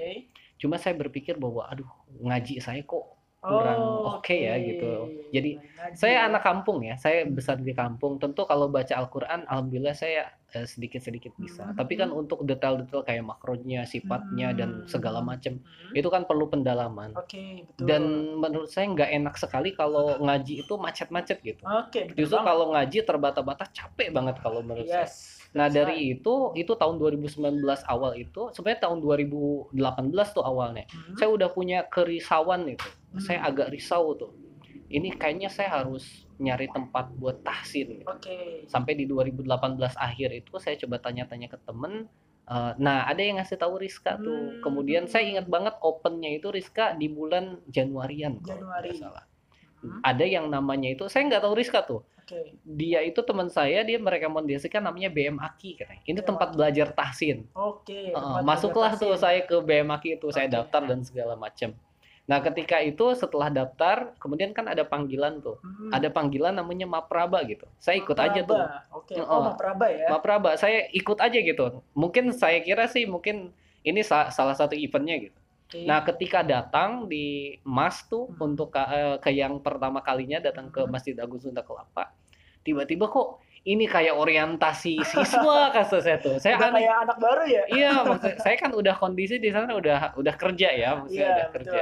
Cuma 0.61 0.77
saya 0.77 0.93
berpikir 0.93 1.33
bahwa 1.41 1.65
aduh 1.65 1.89
ngaji 2.21 2.61
saya 2.61 2.85
kok 2.85 3.19
kurang 3.39 3.79
Oh, 3.79 4.19
oke 4.19 4.35
ya 4.35 4.59
gitu. 4.59 5.07
Jadi, 5.31 5.55
Ngaji 5.55 5.95
saya 5.95 6.15
ya. 6.19 6.27
anak 6.27 6.43
kampung 6.43 6.83
ya, 6.83 6.99
saya 6.99 7.23
besar 7.23 7.55
di 7.63 7.71
kampung. 7.71 8.19
Tentu 8.19 8.43
kalau 8.43 8.67
baca 8.67 8.91
Al-Quran, 8.91 9.47
alhamdulillah 9.47 9.95
saya 9.95 10.27
sedikit-sedikit 10.51 11.34
bisa. 11.36 11.63
Hmm. 11.63 11.75
Tapi 11.75 11.94
kan 11.96 12.10
untuk 12.10 12.41
detail-detail 12.41 13.01
kayak 13.01 13.22
makronya, 13.22 13.84
sifatnya 13.84 14.51
dan 14.51 14.70
Hmm. 14.82 14.88
segala 14.88 15.20
macam 15.20 15.58
Hmm. 15.58 15.94
itu 15.94 16.08
kan 16.08 16.24
perlu 16.24 16.48
pendalaman. 16.48 17.13
Oke, 17.13 17.63
betul. 17.65 17.86
Dan 17.86 18.03
menurut 18.36 18.68
saya 18.68 18.88
nggak 18.88 19.10
enak 19.12 19.36
sekali 19.36 19.72
kalau 19.72 20.18
ngaji 20.18 20.62
itu 20.62 20.74
macet-macet 20.74 21.38
gitu. 21.39 21.62
Oke, 21.62 22.08
betul 22.08 22.18
Justru 22.18 22.36
banget. 22.36 22.50
kalau 22.50 22.65
ngaji 22.72 22.98
terbata-bata 23.03 23.65
capek 23.68 24.10
banget 24.10 24.36
kalau 24.38 24.60
menurut 24.60 24.86
saya. 24.86 25.06
Yes. 25.06 25.38
Nah 25.50 25.65
that's 25.65 25.75
dari 25.75 26.13
itu, 26.13 26.34
itu 26.53 26.72
tahun 26.72 26.98
2019 26.98 27.82
awal 27.84 28.13
itu, 28.13 28.53
sebenarnya 28.53 28.86
tahun 28.86 29.01
2018 29.01 29.74
tuh 30.29 30.41
awalnya. 30.41 30.86
Hmm. 30.86 31.18
Saya 31.18 31.29
udah 31.29 31.50
punya 31.50 31.82
kerisauan 31.84 32.70
itu. 32.70 32.86
Saya 33.18 33.41
Hmm. 33.41 33.50
agak 33.50 33.74
risau 33.74 34.13
tuh. 34.13 34.29
Ini 34.89 35.13
kayaknya 35.15 35.48
saya 35.48 35.69
harus 35.79 36.25
nyari 36.38 36.65
tempat 36.67 37.13
buat 37.13 37.46
tahsin. 37.46 38.01
gitu. 38.01 38.10
Oke. 38.10 38.65
Sampai 38.65 38.98
di 38.98 39.05
2018 39.05 39.46
akhir 39.96 40.29
itu 40.34 40.58
saya 40.58 40.75
coba 40.75 40.98
tanya-tanya 41.00 41.48
ke 41.48 41.58
temen. 41.62 42.10
eh, 42.50 42.74
nah 42.81 43.05
ada 43.05 43.22
yang 43.22 43.38
ngasih 43.38 43.62
tahu 43.62 43.77
Rizka 43.77 44.17
tuh. 44.17 44.58
Hmm. 44.58 44.62
Kemudian 44.65 45.05
saya 45.05 45.29
ingat 45.29 45.46
banget 45.46 45.77
opennya 45.79 46.34
itu 46.34 46.50
Rizka 46.50 46.98
di 46.98 47.05
bulan 47.05 47.62
Januarian. 47.69 48.41
kalau 48.41 48.65
Januari. 48.65 48.89
nggak 48.89 48.98
salah. 48.98 49.25
Hmm. 49.79 50.01
Ada 50.01 50.25
yang 50.25 50.50
namanya 50.50 50.89
itu, 50.89 51.05
saya 51.08 51.29
nggak 51.29 51.46
tahu 51.46 51.53
Rizka 51.55 51.86
tuh 51.86 52.01
Oke. 52.19 52.58
dia 52.62 53.00
itu 53.01 53.22
teman 53.25 53.50
saya 53.50 53.81
dia 53.81 53.98
merekomendasikan 53.98 54.86
namanya 54.86 55.10
BM 55.10 55.39
Aki 55.39 55.81
katanya 55.81 56.03
ini 56.03 56.19
BM 56.19 56.27
tempat 56.29 56.48
Aki. 56.51 56.55
belajar 56.60 56.88
tahsin 56.93 57.38
Oke. 57.58 58.12
Heeh, 58.12 58.13
tempat 58.13 58.43
masuklah 58.46 58.91
belajar 58.93 59.01
tuh 59.01 59.12
tahsin. 59.15 59.24
saya 59.24 59.39
ke 59.48 59.55
BM 59.63 59.89
Aki 59.89 60.10
itu 60.19 60.27
saya 60.29 60.46
Oke. 60.46 60.53
daftar 60.60 60.81
dan 60.86 61.00
segala 61.01 61.34
macam 61.34 61.74
nah 62.29 62.39
ketika 62.39 62.77
itu 62.77 63.09
setelah 63.12 63.50
daftar 63.50 64.13
kemudian 64.15 64.53
kan 64.53 64.65
ada 64.65 64.83
panggilan 64.83 65.41
tuh 65.41 65.57
Hmm. 65.59 65.89
ada 65.89 66.07
panggilan 66.07 66.53
namanya 66.53 66.86
Mapraba 66.86 67.41
gitu 67.43 67.65
saya 67.75 67.98
ikut 67.98 68.13
aja 68.15 68.45
tuh 68.45 68.53
Mapraba. 68.55 68.93
Oke. 68.93 69.13
Heeh. 69.13 69.25
Oh, 69.27 69.41
Mapraba 69.43 69.86
ya. 69.89 70.07
Mapraba 70.07 70.50
saya 70.53 70.86
ikut 70.91 71.17
aja 71.17 71.33
gitu 71.36 71.65
mungkin 71.91 72.29
saya 72.31 72.62
kira 72.62 72.86
sih 72.86 73.03
mungkin 73.03 73.50
ini 73.81 74.00
sa- 74.00 74.29
salah 74.29 74.53
satu 74.53 74.77
eventnya 74.77 75.17
gitu 75.19 75.38
Oke. 75.65 75.86
Nah, 75.86 76.01
ketika 76.01 76.41
datang 76.41 77.05
di 77.05 77.25
MAS 77.63 78.05
tuh 78.05 78.25
Hmm. 78.27 78.41
untuk 78.48 78.69
ka- 78.69 78.89
eh, 78.89 79.15
ke 79.17 79.29
yang 79.29 79.57
pertama 79.59 80.00
kalinya 80.00 80.38
datang 80.39 80.65
ke 80.67 80.81
Hmm. 80.81 80.89
Masjid 80.89 81.13
Agung 81.15 81.38
Sunda 81.38 81.62
Kelapa, 81.62 82.09
tiba-tiba 82.59 83.05
kok 83.05 83.38
ini 83.63 83.86
kayak 83.86 84.17
orientasi 84.17 84.98
siswa 85.05 85.69
kata 85.69 86.01
saya 86.01 86.17
tuh. 86.17 86.41
Saya 86.41 86.57
Udah 86.57 86.74
aneh. 86.74 86.81
kayak 86.81 86.95
anak 87.03 87.17
baru 87.19 87.43
ya? 87.45 87.63
Iya, 87.69 87.91
maksud 88.01 88.33
saya 88.39 88.55
kan 88.55 88.71
udah 88.74 88.95
kondisi 88.95 89.38
di 89.38 89.50
sana 89.50 89.69
udah 89.71 90.17
udah 90.17 90.36
kerja 90.36 90.69
ya, 90.71 90.89
maksudnya 90.95 91.21
Iya, 91.21 91.29
udah 91.29 91.45
betul. 91.45 91.55
kerja. 91.62 91.81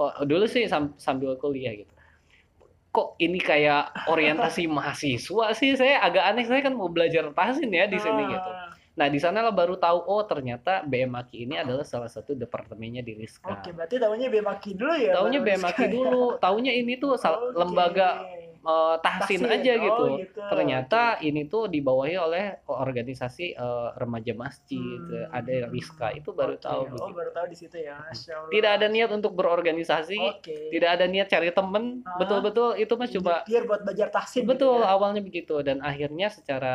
Oh, 0.00 0.24
dulu 0.24 0.48
sih 0.48 0.64
sam- 0.64 0.96
sambil 0.96 1.36
kuliah 1.36 1.76
gitu. 1.76 1.92
Kok 2.88 3.20
ini 3.20 3.36
kayak 3.36 4.08
orientasi 4.08 4.64
mahasiswa 4.80 5.52
sih? 5.52 5.76
Saya 5.76 6.00
agak 6.00 6.24
aneh. 6.24 6.48
Saya 6.48 6.64
kan 6.64 6.72
mau 6.72 6.88
belajar 6.88 7.28
tahsin 7.36 7.68
ya 7.68 7.84
di 7.84 8.00
sini 8.00 8.22
Ah, 8.24 8.30
gitu. 8.32 8.50
Nah, 8.96 9.06
di 9.12 9.20
sana 9.20 9.44
lah 9.44 9.52
baru 9.52 9.76
tahu 9.76 10.02
oh 10.08 10.24
ternyata 10.24 10.82
BMAKI 10.88 11.36
ini 11.44 11.54
adalah 11.60 11.84
salah 11.84 12.08
satu 12.08 12.32
departemennya 12.32 13.04
di 13.04 13.12
Rizka. 13.16 13.60
Oke, 13.60 13.76
berarti 13.76 14.00
tahunya 14.00 14.28
BMAKI 14.32 14.70
dulu 14.76 14.94
ya? 14.96 15.12
Taunya 15.14 15.38
baru 15.40 15.48
BMAKI 15.52 15.76
sekarang. 15.76 15.92
dulu, 15.94 16.22
taunya 16.40 16.72
ini 16.72 16.92
tuh 16.96 17.12
Oke. 17.14 17.28
lembaga 17.54 18.08
eh, 18.60 18.96
tahsin, 19.00 19.40
Tahsin. 19.40 19.56
aja 19.56 19.72
Oh, 19.72 19.82
gitu. 19.82 20.04
gitu. 20.20 20.40
Ternyata 20.46 21.16
ini 21.20 21.44
tuh 21.44 21.64
dibawahi 21.66 22.14
oleh 22.14 22.44
organisasi 22.64 23.54
eh, 23.54 23.88
remaja 23.96 24.32
masjid, 24.32 25.00
Hmm. 25.00 25.32
ada 25.32 25.54
Rizka 25.68 26.12
itu 26.12 26.30
baru 26.30 26.54
Oke. 26.54 26.64
tahu 26.64 26.80
Oh, 26.80 26.86
begitu. 26.90 27.12
baru 27.16 27.30
tahu 27.30 27.46
di 27.48 27.56
situ 27.56 27.76
ya. 27.76 27.96
Tidak 28.50 28.70
ada 28.70 28.86
niat 28.86 29.10
untuk 29.10 29.32
berorganisasi, 29.32 30.20
Oke. 30.38 30.68
tidak 30.70 31.00
ada 31.00 31.04
niat 31.04 31.26
cari 31.26 31.50
temen, 31.50 32.04
Ah. 32.04 32.16
betul-betul 32.16 32.76
itu 32.76 32.92
mah 32.94 33.08
coba 33.10 33.34
biar 33.42 33.64
buat 33.64 33.80
belajar 33.82 34.08
tahsin 34.10 34.44
betul 34.44 34.76
gitu 34.76 34.84
ya. 34.84 34.92
awalnya 34.92 35.20
begitu 35.20 35.54
dan 35.60 35.80
akhirnya 35.80 36.28
secara 36.28 36.74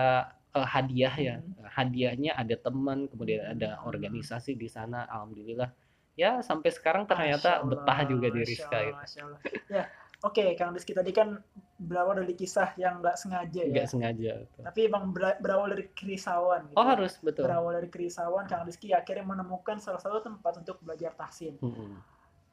eh, 0.51 0.63
hadiah 0.63 1.15
ya, 1.19 1.35
Hmm. 1.43 1.67
hadiahnya 1.67 2.31
ada 2.33 2.55
teman, 2.55 3.11
kemudian 3.11 3.43
ada 3.45 3.75
Hmm. 3.75 3.91
organisasi 3.91 4.55
di 4.55 4.65
sana, 4.65 5.03
alhamdulillah. 5.05 5.67
Ya 6.15 6.39
sampai 6.39 6.71
sekarang 6.71 7.03
ternyata 7.03 7.59
Allah, 7.59 7.75
betah 7.75 7.99
juga 8.07 8.31
di 8.31 8.39
Rizka 8.39 8.71
Allah, 8.71 8.87
itu. 8.87 8.95
Masya 8.95 9.19
Allah. 9.19 9.39
Ya, 9.67 9.83
oke 10.23 10.43
Kang 10.55 10.71
Rizky 10.71 10.95
tadi 10.95 11.11
kan 11.11 11.41
berawal 11.75 12.23
dari 12.23 12.31
kisah 12.33 12.71
yang 12.79 13.03
nggak 13.03 13.19
sengaja 13.19 13.61
ya. 13.67 13.73
nggak 13.75 13.89
sengaja. 13.91 14.31
betul. 14.47 14.63
Tapi 14.63 14.79
emang 14.87 15.03
ber- 15.11 15.39
berawal 15.43 15.67
dari 15.75 15.91
kerisauan 15.91 16.71
gitu. 16.71 16.77
Oh 16.79 16.87
harus 16.87 17.19
betul. 17.19 17.43
Berawal 17.49 17.83
dari 17.83 17.89
kerisauan 17.91 18.47
Kang 18.47 18.63
Rizky 18.63 18.95
akhirnya 18.95 19.27
menemukan 19.27 19.81
salah 19.83 19.99
satu 19.99 20.23
tempat 20.23 20.63
untuk 20.63 20.79
belajar 20.79 21.11
tahsin. 21.19 21.59
Mm-mm. 21.59 21.99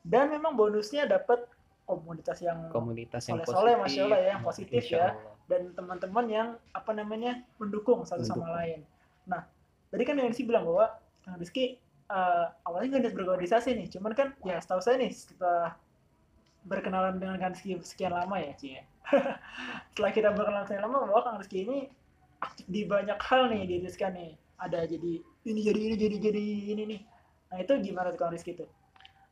Dan 0.03 0.35
memang 0.35 0.59
bonusnya 0.59 1.07
dapat 1.07 1.47
komunitas 1.87 2.43
yang 2.43 2.67
Komunitas 2.75 3.23
yang 3.31 3.43
Soleh-soleh, 3.43 3.75
positif. 3.79 3.83
Masya 3.87 4.01
Allah 4.03 4.19
ya, 4.19 4.29
yang 4.35 4.43
positif 4.43 4.83
ya. 4.91 5.07
Dan 5.47 5.63
teman-teman 5.75 6.27
yang 6.27 6.49
apa 6.75 6.91
namanya 6.91 7.43
mendukung 7.63 8.03
satu 8.03 8.27
sama 8.27 8.43
Mendukung. 8.43 8.57
lain. 8.59 8.81
Nah, 9.31 9.43
tadi 9.91 10.03
kan 10.03 10.19
yang 10.19 10.31
Rizky 10.31 10.43
bilang 10.43 10.67
bahwa 10.67 10.99
Kang 11.23 11.39
Rizky 11.39 11.79
eh, 12.11 12.47
awalnya 12.67 12.99
nggak 12.99 13.03
niat 13.07 13.15
berorganisasi 13.15 13.79
nih, 13.79 13.87
cuman 13.95 14.13
kan 14.13 14.29
ya 14.43 14.59
setahu 14.59 14.83
saya 14.83 14.99
nih 14.99 15.15
setelah 15.15 15.79
berkenalan 16.65 17.19
dengan 17.19 17.51
Rizky 17.53 17.75
sekian 17.83 18.15
lama 18.15 18.37
ya, 18.39 18.53
Ci. 18.55 18.69
ya. 18.79 18.83
setelah 19.93 20.13
kita 20.15 20.29
berkenalan 20.33 20.67
sekian 20.67 20.85
lama 20.87 21.07
bahwa 21.11 21.21
Kang 21.27 21.39
Rizky 21.43 21.67
ini 21.67 21.79
aktif 22.43 22.67
di 22.67 22.83
banyak 22.87 23.19
hal 23.19 23.51
nih 23.51 23.63
di 23.67 23.77
Rizka 23.83 24.11
nih. 24.11 24.35
Ada 24.63 24.87
jadi 24.87 25.13
ini 25.43 25.61
jadi 25.61 25.81
ini 25.91 25.95
jadi 25.99 26.17
jadi 26.23 26.45
ini 26.75 26.83
nih. 26.87 27.01
Nah 27.51 27.59
itu 27.61 27.73
gimana 27.83 28.15
tuh 28.15 28.21
Kang 28.23 28.33
Rizky 28.33 28.55
tuh? 28.55 28.71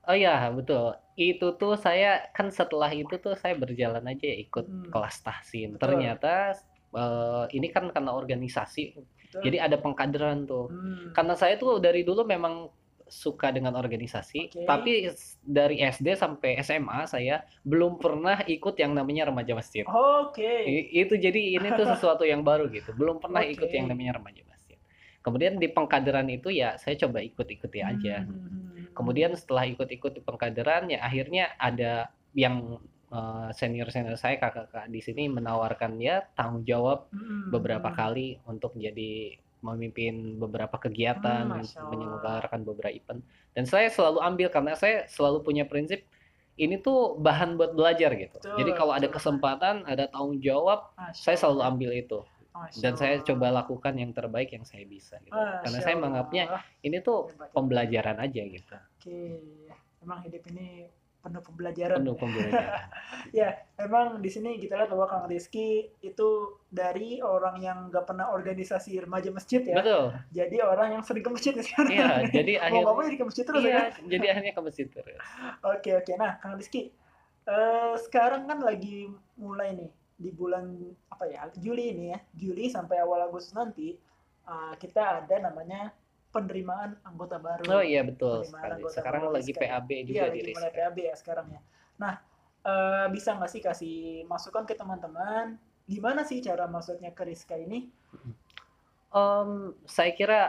Oh 0.08 0.16
iya 0.16 0.48
betul. 0.50 0.96
Itu 1.14 1.54
tuh 1.54 1.76
saya 1.76 2.32
kan 2.32 2.48
setelah 2.50 2.88
itu 2.90 3.20
tuh 3.20 3.36
saya 3.36 3.52
berjalan 3.54 4.02
aja 4.08 4.26
ya, 4.26 4.36
ikut 4.40 4.66
Hmm. 4.66 4.88
kelas 4.90 5.20
tahsin. 5.22 5.76
Betul. 5.76 5.82
Ternyata 5.86 6.56
eh, 6.90 7.44
ini 7.54 7.70
kan 7.70 7.86
karena 7.94 8.10
organisasi, 8.10 8.98
Betul? 8.98 9.40
jadi 9.46 9.70
ada 9.70 9.76
pengkaderan 9.78 10.48
tuh. 10.50 10.66
Hmm. 10.66 11.14
Karena 11.14 11.38
saya 11.38 11.54
tuh 11.54 11.78
dari 11.78 12.02
dulu 12.02 12.26
memang 12.26 12.66
suka 13.10 13.50
dengan 13.50 13.74
organisasi, 13.74 14.48
Oke. 14.48 14.64
tapi 14.64 15.10
dari 15.42 15.82
SD 15.82 16.14
sampai 16.14 16.56
SMA 16.62 17.04
saya 17.04 17.42
belum 17.66 17.98
pernah 17.98 18.40
ikut 18.46 18.78
yang 18.78 18.94
namanya 18.94 19.28
remaja 19.28 19.52
masjid. 19.52 19.82
Oke. 19.84 20.46
I- 20.46 21.02
itu 21.02 21.18
jadi 21.18 21.58
ini 21.58 21.68
tuh 21.74 21.84
sesuatu 21.92 22.22
yang 22.22 22.40
baru 22.40 22.70
gitu. 22.70 22.94
Belum 22.94 23.18
pernah 23.18 23.42
ikut 23.42 23.66
Oke. 23.66 23.76
yang 23.76 23.90
namanya 23.90 24.22
remaja 24.22 24.40
masjid. 24.46 24.78
Kemudian 25.20 25.60
di 25.60 25.68
pengkaderan 25.68 26.30
itu 26.32 26.48
ya 26.48 26.78
saya 26.78 26.96
coba 26.96 27.20
ikut-ikuti 27.20 27.84
aja. 27.84 28.24
Hmm. 28.24 28.88
Kemudian 28.96 29.36
setelah 29.36 29.68
ikut-ikut 29.68 30.16
di 30.16 30.22
pengkaderan 30.22 30.88
ya 30.88 31.04
akhirnya 31.04 31.52
ada 31.58 32.08
yang 32.32 32.78
eh, 33.10 33.48
senior-senior 33.50 34.14
saya 34.14 34.38
kakak-kakak 34.38 34.86
di 34.86 35.02
sini 35.02 35.26
menawarkan 35.26 35.98
ya 35.98 36.22
tanggung 36.32 36.62
jawab 36.62 37.10
Hmm. 37.10 37.50
beberapa 37.50 37.90
kali 37.90 38.38
untuk 38.46 38.78
jadi 38.78 39.34
memimpin 39.60 40.40
beberapa 40.40 40.76
kegiatan, 40.80 41.44
Hmm, 41.48 41.88
menyelenggarakan 41.92 42.60
beberapa 42.64 42.92
event. 42.92 43.20
Dan 43.52 43.64
saya 43.68 43.88
selalu 43.92 44.18
ambil 44.24 44.48
karena 44.52 44.72
saya 44.76 45.04
selalu 45.08 45.44
punya 45.44 45.64
prinsip 45.68 46.04
ini 46.60 46.76
tuh 46.80 47.16
bahan 47.16 47.56
buat 47.56 47.72
belajar 47.72 48.12
gitu. 48.16 48.36
Betul, 48.36 48.56
Jadi 48.60 48.70
kalau 48.76 48.92
ada 48.92 49.08
betul. 49.08 49.16
kesempatan, 49.16 49.74
ada 49.88 50.04
tanggung 50.12 50.40
jawab, 50.44 50.92
Masya 50.96 51.22
saya 51.24 51.36
selalu 51.40 51.60
ambil 51.64 51.90
itu. 51.96 52.20
Masya 52.52 52.80
Dan 52.82 52.92
saya 53.00 53.14
coba 53.24 53.46
lakukan 53.62 53.94
yang 53.96 54.12
terbaik 54.12 54.52
yang 54.52 54.64
saya 54.68 54.84
bisa 54.84 55.16
gitu. 55.24 55.32
Masya 55.32 55.62
Karena 55.64 55.78
saya 55.80 55.96
menganggapnya 55.96 56.44
ini 56.84 56.96
tuh 57.00 57.32
pembelajaran 57.56 58.16
aja 58.20 58.42
gitu. 58.44 58.76
Oke, 58.76 59.40
emang 60.04 60.20
hidup 60.26 60.42
ini 60.52 60.90
penuh 61.20 61.42
pembelajaran. 61.44 61.96
Penuh 62.00 62.16
pembelajaran. 62.16 62.88
Ya, 63.30 63.52
emang 63.76 64.24
di 64.24 64.32
sini 64.32 64.56
kita 64.56 64.80
lihat 64.80 64.90
bahwa 64.90 65.06
Kang 65.06 65.28
Rizky 65.28 65.92
itu 66.00 66.56
dari 66.72 67.20
orang 67.20 67.60
yang 67.60 67.92
nggak 67.92 68.08
pernah 68.08 68.32
organisasi 68.32 68.96
remaja 68.96 69.28
masjid 69.28 69.60
ya, 69.60 69.76
Betul. 69.76 70.16
jadi 70.32 70.56
orang 70.64 70.98
yang 70.98 71.02
sering 71.04 71.22
ke 71.22 71.30
masjid 71.30 71.52
ya 71.52 71.62
sekarang. 71.62 71.92
Iya, 71.92 72.08
jadi 72.32 72.52
akhirnya 72.64 72.90
mau 72.90 73.04
jadi 73.04 73.18
ke 73.20 73.26
masjid 73.28 73.44
terus 73.44 73.62
ya. 73.62 73.68
Iya, 73.68 73.82
kan? 73.92 74.02
jadi 74.08 74.26
akhirnya 74.32 74.52
ke 74.56 74.62
masjid 74.64 74.86
terus. 74.88 75.20
Oke 75.62 75.90
oke, 76.00 76.12
nah 76.16 76.32
Kang 76.40 76.56
Rizky, 76.56 76.90
eh, 77.44 77.94
sekarang 78.08 78.48
kan 78.48 78.58
lagi 78.64 79.12
mulai 79.36 79.76
nih 79.76 79.90
di 80.16 80.30
bulan 80.32 80.64
apa 81.12 81.24
ya 81.28 81.46
Juli 81.60 81.92
ini 81.92 82.16
ya, 82.16 82.18
Juli 82.34 82.72
sampai 82.72 83.04
awal 83.04 83.28
Agustus 83.28 83.52
nanti 83.52 83.94
eh, 84.48 84.74
kita 84.80 85.22
ada 85.22 85.36
namanya 85.44 85.92
penerimaan 86.30 86.94
anggota 87.02 87.36
baru. 87.36 87.62
Oh 87.68 87.82
iya 87.82 88.02
betul 88.02 88.46
sekali. 88.46 88.82
Sekarang 88.86 89.22
baru 89.26 89.34
lagi 89.34 89.50
ya. 89.50 89.58
PAB 89.60 89.88
Iya, 89.90 90.02
juga 90.02 90.24
di 90.30 90.40
lagi 90.40 90.52
mulai. 90.54 90.70
PAB 90.72 90.96
ya 91.02 91.14
sekarang 91.14 91.46
ya. 91.50 91.60
Nah, 91.98 92.14
eh, 92.62 93.06
bisa 93.10 93.34
nggak 93.34 93.50
sih 93.50 93.60
kasih 93.60 93.96
masukan 94.24 94.64
ke 94.64 94.74
teman-teman? 94.74 95.58
Gimana 95.90 96.22
sih 96.22 96.38
cara 96.38 96.64
masuknya 96.64 97.10
ke 97.10 97.26
Rizka 97.26 97.58
ini? 97.58 97.90
Em, 99.10 99.50
saya 99.84 100.14
kira 100.14 100.40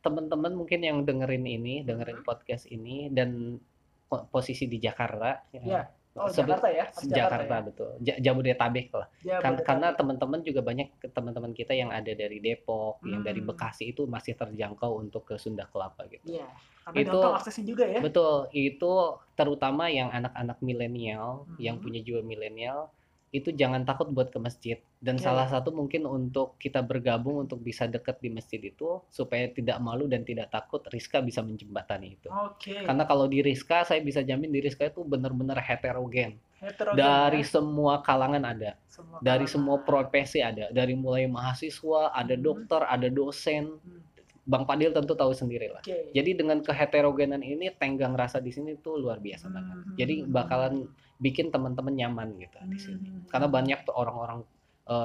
teman-teman 0.00 0.54
mungkin 0.54 0.80
yang 0.80 1.04
dengerin 1.04 1.44
ini, 1.44 1.82
dengerin 1.82 2.22
Hmm. 2.22 2.26
podcast 2.26 2.64
ini 2.66 3.12
dan 3.12 3.60
po- 4.06 4.24
posisi 4.30 4.64
di 4.64 4.78
Jakarta, 4.78 5.44
Iya. 5.52 5.90
Oh, 6.16 6.26
Sebe- 6.26 6.48
Jakarta 6.48 6.68
ya? 6.68 6.84
Harus 6.88 7.06
Jakarta, 7.06 7.54
ya? 7.54 7.62
betul, 7.62 7.90
Ja- 8.00 8.18
Jabodetabek 8.18 8.86
lah. 8.90 9.06
Ya, 9.20 9.36
Kan- 9.36 9.60
Jabodetabek. 9.60 9.66
karena 9.68 9.88
teman-teman 9.92 10.40
juga 10.40 10.60
banyak 10.60 10.88
teman-teman 11.12 11.52
kita 11.52 11.72
yang 11.72 11.90
ada 11.92 12.08
dari 12.08 12.38
Depok, 12.38 13.04
yang 13.04 13.20
dari 13.20 13.40
Hmm. 13.40 13.48
Bekasi 13.52 13.92
itu 13.92 14.08
masih 14.08 14.32
terjangkau 14.32 14.96
untuk 14.96 15.22
ke 15.24 15.36
Sunda 15.36 15.68
Kelapa 15.68 16.08
gitu. 16.08 16.24
Iya. 16.26 16.48
Karena 16.82 17.02
Itu- 17.02 17.34
aksesnya 17.34 17.64
juga 17.66 17.84
ya. 17.84 17.98
Betul, 17.98 18.46
itu 18.50 18.92
terutama 19.34 19.90
yang 19.90 20.08
anak-anak 20.08 20.56
milenial, 20.60 21.44
yang 21.58 21.76
Hmm. 21.76 21.84
punya 21.84 22.00
jiwa 22.00 22.22
milenial, 22.22 22.88
itu 23.36 23.52
jangan 23.52 23.84
takut 23.84 24.08
buat 24.08 24.32
ke 24.32 24.38
masjid. 24.40 24.76
Dan 24.96 25.20
Oke. 25.20 25.24
salah 25.28 25.44
satu 25.46 25.70
mungkin 25.70 26.08
untuk 26.08 26.56
kita 26.56 26.80
bergabung 26.80 27.44
untuk 27.44 27.60
bisa 27.60 27.84
dekat 27.84 28.16
di 28.24 28.32
masjid 28.32 28.58
itu 28.58 29.04
supaya 29.12 29.46
tidak 29.52 29.76
malu 29.84 30.08
dan 30.08 30.24
tidak 30.24 30.48
takut 30.48 30.80
Rizka 30.88 31.20
bisa 31.20 31.44
menjembatani 31.44 32.16
itu. 32.16 32.28
Oke. 32.32 32.80
karena 32.82 33.04
kalau 33.04 33.28
di 33.28 33.44
Rizka 33.44 33.84
saya 33.84 34.00
bisa 34.00 34.24
jamin 34.24 34.48
di 34.48 34.64
Rizka 34.64 34.88
itu 34.88 35.04
benar-benar 35.04 35.60
heterogen. 35.60 36.40
Heterogen 36.56 36.96
dari 36.96 37.44
ya, 37.44 37.50
semua 37.52 38.00
kalangan 38.00 38.40
ada. 38.42 38.80
Semua 38.88 39.20
dari 39.20 39.44
kalangan. 39.44 39.52
semua 39.52 39.76
profesi 39.84 40.40
ada. 40.40 40.72
Dari 40.72 40.96
mulai 40.96 41.28
mahasiswa 41.28 42.16
ada 42.16 42.32
Hmm. 42.32 42.42
dokter 42.42 42.80
ada 42.88 43.08
dosen. 43.12 43.76
Hmm, 43.76 44.00
Bang 44.46 44.62
Padil 44.62 44.94
tentu 44.94 45.12
tahu 45.18 45.34
sendiri 45.34 45.68
lah. 45.74 45.82
Oke. 45.82 46.14
jadi 46.14 46.30
dengan 46.38 46.62
keheterogenan 46.62 47.42
ini 47.42 47.66
tenggang 47.74 48.14
rasa 48.14 48.38
di 48.38 48.54
sini 48.54 48.78
tuh 48.78 48.94
luar 48.96 49.18
biasa 49.18 49.50
banget. 49.50 49.76
Hmm, 49.82 49.94
jadi 49.98 50.14
hmm, 50.22 50.30
bakalan 50.30 50.74
bikin 51.16 51.48
teman-teman 51.54 51.94
nyaman 51.96 52.28
gitu 52.40 52.58
di 52.68 52.78
sini 52.78 53.08
hmm, 53.08 53.28
karena 53.32 53.48
hmm. 53.48 53.56
banyak 53.56 53.78
tuh 53.88 53.94
orang-orang 53.96 54.40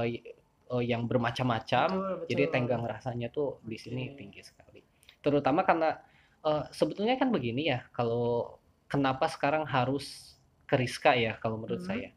y- 0.07 0.23
eh, 0.71 0.83
yang 0.91 1.07
bermacam-macam 1.09 1.89
Betul, 1.89 2.27
jadi 2.29 2.43
tenggang 2.53 2.83
rasanya 2.87 3.27
tuh 3.33 3.59
di 3.65 3.77
sini 3.79 4.13
tinggi 4.19 4.41
sekali 4.43 4.81
terutama 5.23 5.61
karena 5.67 5.89
eh, 6.47 6.63
sebetulnya 6.73 7.15
kan 7.21 7.29
begini 7.33 7.71
ya 7.71 7.79
kalau 7.95 8.57
kenapa 8.91 9.25
sekarang 9.31 9.63
harus 9.67 10.35
ke 10.69 10.75
Rizka 10.79 11.11
ya 11.15 11.35
kalau 11.39 11.59
menurut 11.61 11.81
Hmm. 11.83 11.89
saya 11.91 12.09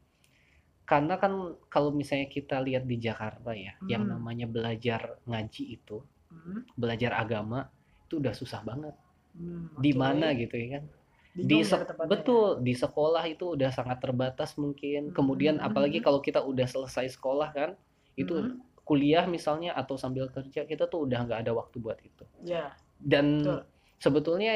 karena 0.85 1.17
kan 1.17 1.33
kalau 1.73 1.89
misalnya 1.89 2.29
kita 2.29 2.61
lihat 2.61 2.85
di 2.85 2.97
Jakarta 3.01 3.51
ya 3.57 3.73
yang 3.89 4.05
Hmm. 4.05 4.11
namanya 4.17 4.45
belajar 4.45 5.17
ngaji 5.25 5.63
itu 5.81 5.97
Hmm, 6.29 6.61
belajar 6.77 7.11
agama 7.17 7.69
itu 8.05 8.19
udah 8.21 8.33
susah 8.35 8.61
banget 8.65 8.95
hmm, 9.37 9.81
di 9.81 9.91
oke. 9.91 9.99
mana 10.01 10.27
gitu 10.37 10.55
ya 10.57 10.67
kan 10.79 10.83
di 11.35 11.59
ya 11.59 11.67
ya? 11.67 12.07
betul 12.07 12.63
di 12.63 12.71
sekolah 12.71 13.23
itu 13.27 13.59
udah 13.59 13.69
sangat 13.69 13.99
terbatas 13.99 14.55
mungkin. 14.55 15.11
Kemudian 15.11 15.59
Hmm. 15.59 15.67
apalagi 15.67 15.99
kalau 15.99 16.23
kita 16.23 16.39
udah 16.39 16.63
selesai 16.63 17.11
sekolah 17.19 17.51
kan 17.51 17.69
itu 18.15 18.31
Hmm, 18.31 18.63
kuliah 18.87 19.27
misalnya 19.27 19.75
atau 19.75 19.99
sambil 19.99 20.31
kerja 20.31 20.63
kita 20.63 20.87
tuh 20.87 21.03
udah 21.03 21.25
nggak 21.27 21.39
ada 21.43 21.51
waktu 21.51 21.75
buat 21.83 21.99
itu. 21.99 22.23
Ya 22.41 22.71
dan 22.95 23.43
Betul. 23.43 23.59
sebetulnya 23.99 24.53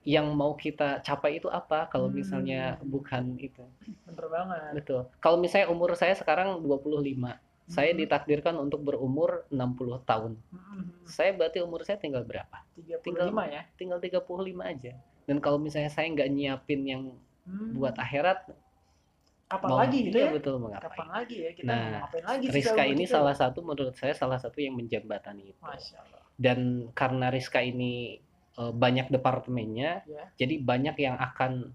yang 0.00 0.32
mau 0.32 0.56
kita 0.56 1.00
capai 1.00 1.40
itu 1.40 1.48
apa 1.48 1.88
kalau 1.88 2.08
Hmm. 2.12 2.20
misalnya 2.20 2.76
bukan 2.84 3.36
itu? 3.40 3.64
Bener 4.04 4.26
banget. 4.28 4.72
Betul. 4.76 5.00
Kalau 5.20 5.36
misalnya 5.40 5.68
umur 5.72 5.96
saya 5.96 6.12
sekarang 6.12 6.60
25 6.60 7.40
saya 7.70 7.94
Hmm, 7.94 8.02
ditakdirkan 8.02 8.58
untuk 8.58 8.82
berumur 8.82 9.46
60 9.48 10.02
tahun. 10.02 10.34
Hmm, 10.50 10.58
hmm, 10.58 11.06
saya 11.06 11.30
berarti 11.32 11.62
umur 11.62 11.86
saya 11.86 11.96
tinggal 11.96 12.26
berapa? 12.26 12.66
35 12.74 13.46
ya? 13.46 13.62
Tinggal 13.78 14.02
35 14.02 14.66
aja 14.66 14.92
dan 15.28 15.36
kalau 15.40 15.58
misalnya 15.58 15.90
saya 15.92 16.06
nggak 16.12 16.30
nyiapin 16.30 16.82
yang 16.86 17.02
Hmm, 17.40 17.72
buat 17.72 17.96
akhirat 17.96 18.52
kapan 19.50 19.68
mau 19.68 19.78
lagi 19.82 19.98
gitu 20.06 20.16
iya 20.20 20.26
ya? 20.28 20.32
Betul 20.38 20.54
kapan 20.54 20.62
mengapain 20.62 21.08
lagi 21.10 21.36
ya? 21.42 21.50
Kita 21.56 21.66
Nah, 21.66 21.82
ngapain 21.98 22.26
lagi 22.30 22.46
sih 22.46 22.54
Rizka 22.54 22.82
ini 22.86 22.94
begitu? 23.02 23.14
salah 23.16 23.34
satu 23.34 23.58
menurut 23.64 23.94
saya 23.98 24.14
salah 24.14 24.38
satu 24.38 24.58
yang 24.62 24.74
menjembatani 24.78 25.50
itu. 25.50 25.62
Dan 26.38 26.92
karena 26.94 27.26
Rizka 27.34 27.58
ini 27.64 28.20
eh, 28.54 28.72
banyak 28.72 29.10
departemennya 29.10 30.04
ya. 30.06 30.24
jadi 30.36 30.54
banyak 30.62 30.96
yang 31.00 31.16
akan 31.18 31.72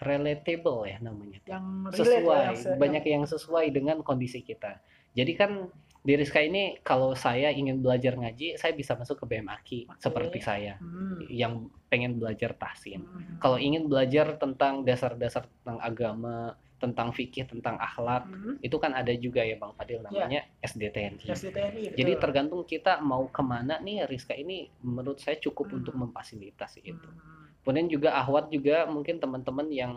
relatable 0.00 0.88
ya 0.88 0.96
namanya. 1.04 1.38
Yang 1.44 1.64
relate 1.92 1.98
sesuai 2.24 2.40
ya, 2.40 2.48
yang 2.48 2.78
banyak 2.80 3.04
yang 3.04 3.24
sesuai 3.28 3.66
dengan 3.68 3.96
kondisi 4.00 4.40
kita. 4.40 4.80
Jadi 5.12 5.32
kan 5.36 5.68
di 6.00 6.16
Rizka 6.16 6.40
ini 6.40 6.80
kalau 6.80 7.12
saya 7.12 7.52
ingin 7.52 7.84
belajar 7.84 8.16
ngaji 8.16 8.56
saya 8.56 8.72
bisa 8.72 8.96
masuk 8.96 9.20
ke 9.20 9.24
BMAKI 9.28 9.78
Oke. 9.86 10.00
seperti 10.00 10.38
saya 10.40 10.80
Hmm, 10.80 11.20
yang 11.28 11.52
pengen 11.86 12.16
belajar 12.16 12.56
tahsin. 12.56 13.04
Hmm, 13.04 13.36
kalau 13.36 13.60
ingin 13.60 13.84
belajar 13.84 14.40
tentang 14.40 14.80
dasar-dasar 14.80 15.44
tentang 15.44 15.76
agama 15.78 16.56
tentang 16.80 17.12
fikih 17.12 17.44
tentang 17.44 17.76
akhlak 17.76 18.24
hmm, 18.24 18.64
itu 18.64 18.72
kan 18.80 18.96
ada 18.96 19.12
juga 19.12 19.44
ya 19.44 19.60
Bang 19.60 19.76
Fadil 19.76 20.00
namanya 20.00 20.48
SDTNI 20.64 21.28
SDTNI 21.28 21.92
jadi 21.92 22.16
tergantung 22.16 22.64
kita 22.64 23.04
mau 23.04 23.28
ke 23.28 23.42
mana 23.44 23.76
nih 23.76 24.08
Rizka 24.08 24.32
ini 24.32 24.72
menurut 24.80 25.20
saya 25.20 25.36
cukup 25.36 25.68
Hmm. 25.68 25.84
untuk 25.84 25.94
memfasilitasi 25.94 26.80
itu. 26.80 27.04
Hmm, 27.04 27.52
kemudian 27.60 27.92
juga 27.92 28.16
Ahwat 28.16 28.48
juga 28.48 28.88
mungkin 28.88 29.20
teman-teman 29.20 29.68
yang 29.68 29.92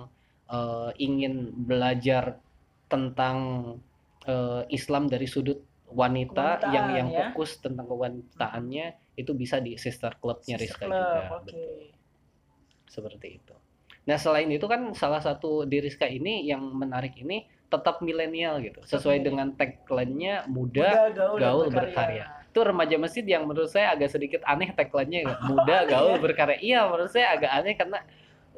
eh, 0.46 0.92
ingin 1.00 1.56
belajar 1.56 2.36
tentang 2.86 3.38
eh, 4.28 4.62
Islam 4.68 5.08
dari 5.08 5.24
sudut 5.24 5.64
wanita 5.94 6.66
yang 6.74 6.88
yang 6.98 7.08
ya. 7.10 7.30
fokus 7.32 7.62
tentang 7.62 7.86
kewanitaannya 7.86 8.86
itu 9.14 9.32
bisa 9.38 9.62
di 9.62 9.78
sister 9.78 10.18
clubnya 10.18 10.58
Sister 10.58 10.82
Rizka 10.82 10.86
Club, 10.90 10.98
juga 10.98 11.22
betul 11.38 11.82
seperti 12.90 13.28
itu 13.42 13.56
nah 14.04 14.20
selain 14.20 14.52
itu 14.52 14.66
kan 14.68 14.92
salah 14.92 15.24
satu 15.24 15.64
di 15.64 15.80
Rizka 15.80 16.04
ini 16.10 16.44
yang 16.44 16.60
menarik 16.76 17.16
ini 17.22 17.48
tetap 17.72 18.04
milenial 18.04 18.60
gitu 18.60 18.84
sesuai 18.84 19.24
milenial. 19.24 19.28
dengan 19.32 19.48
tagline-nya 19.56 20.36
muda 20.52 20.90
Muda, 20.92 21.02
gaul, 21.16 21.38
gaul, 21.40 21.66
berkarya. 21.72 22.26
itu 22.52 22.60
remaja 22.62 22.96
masjid 23.00 23.26
yang 23.26 23.48
menurut 23.48 23.72
saya 23.72 23.96
agak 23.96 24.12
sedikit 24.12 24.44
aneh 24.44 24.70
tagline-nya 24.76 25.20
ya. 25.26 25.36
muda 25.50 25.78
gaul 25.88 26.20
ya? 26.20 26.22
berkarya 26.22 26.58
iya 26.60 26.80
menurut 26.86 27.10
saya 27.10 27.34
agak 27.34 27.52
aneh 27.56 27.74
karena 27.80 28.00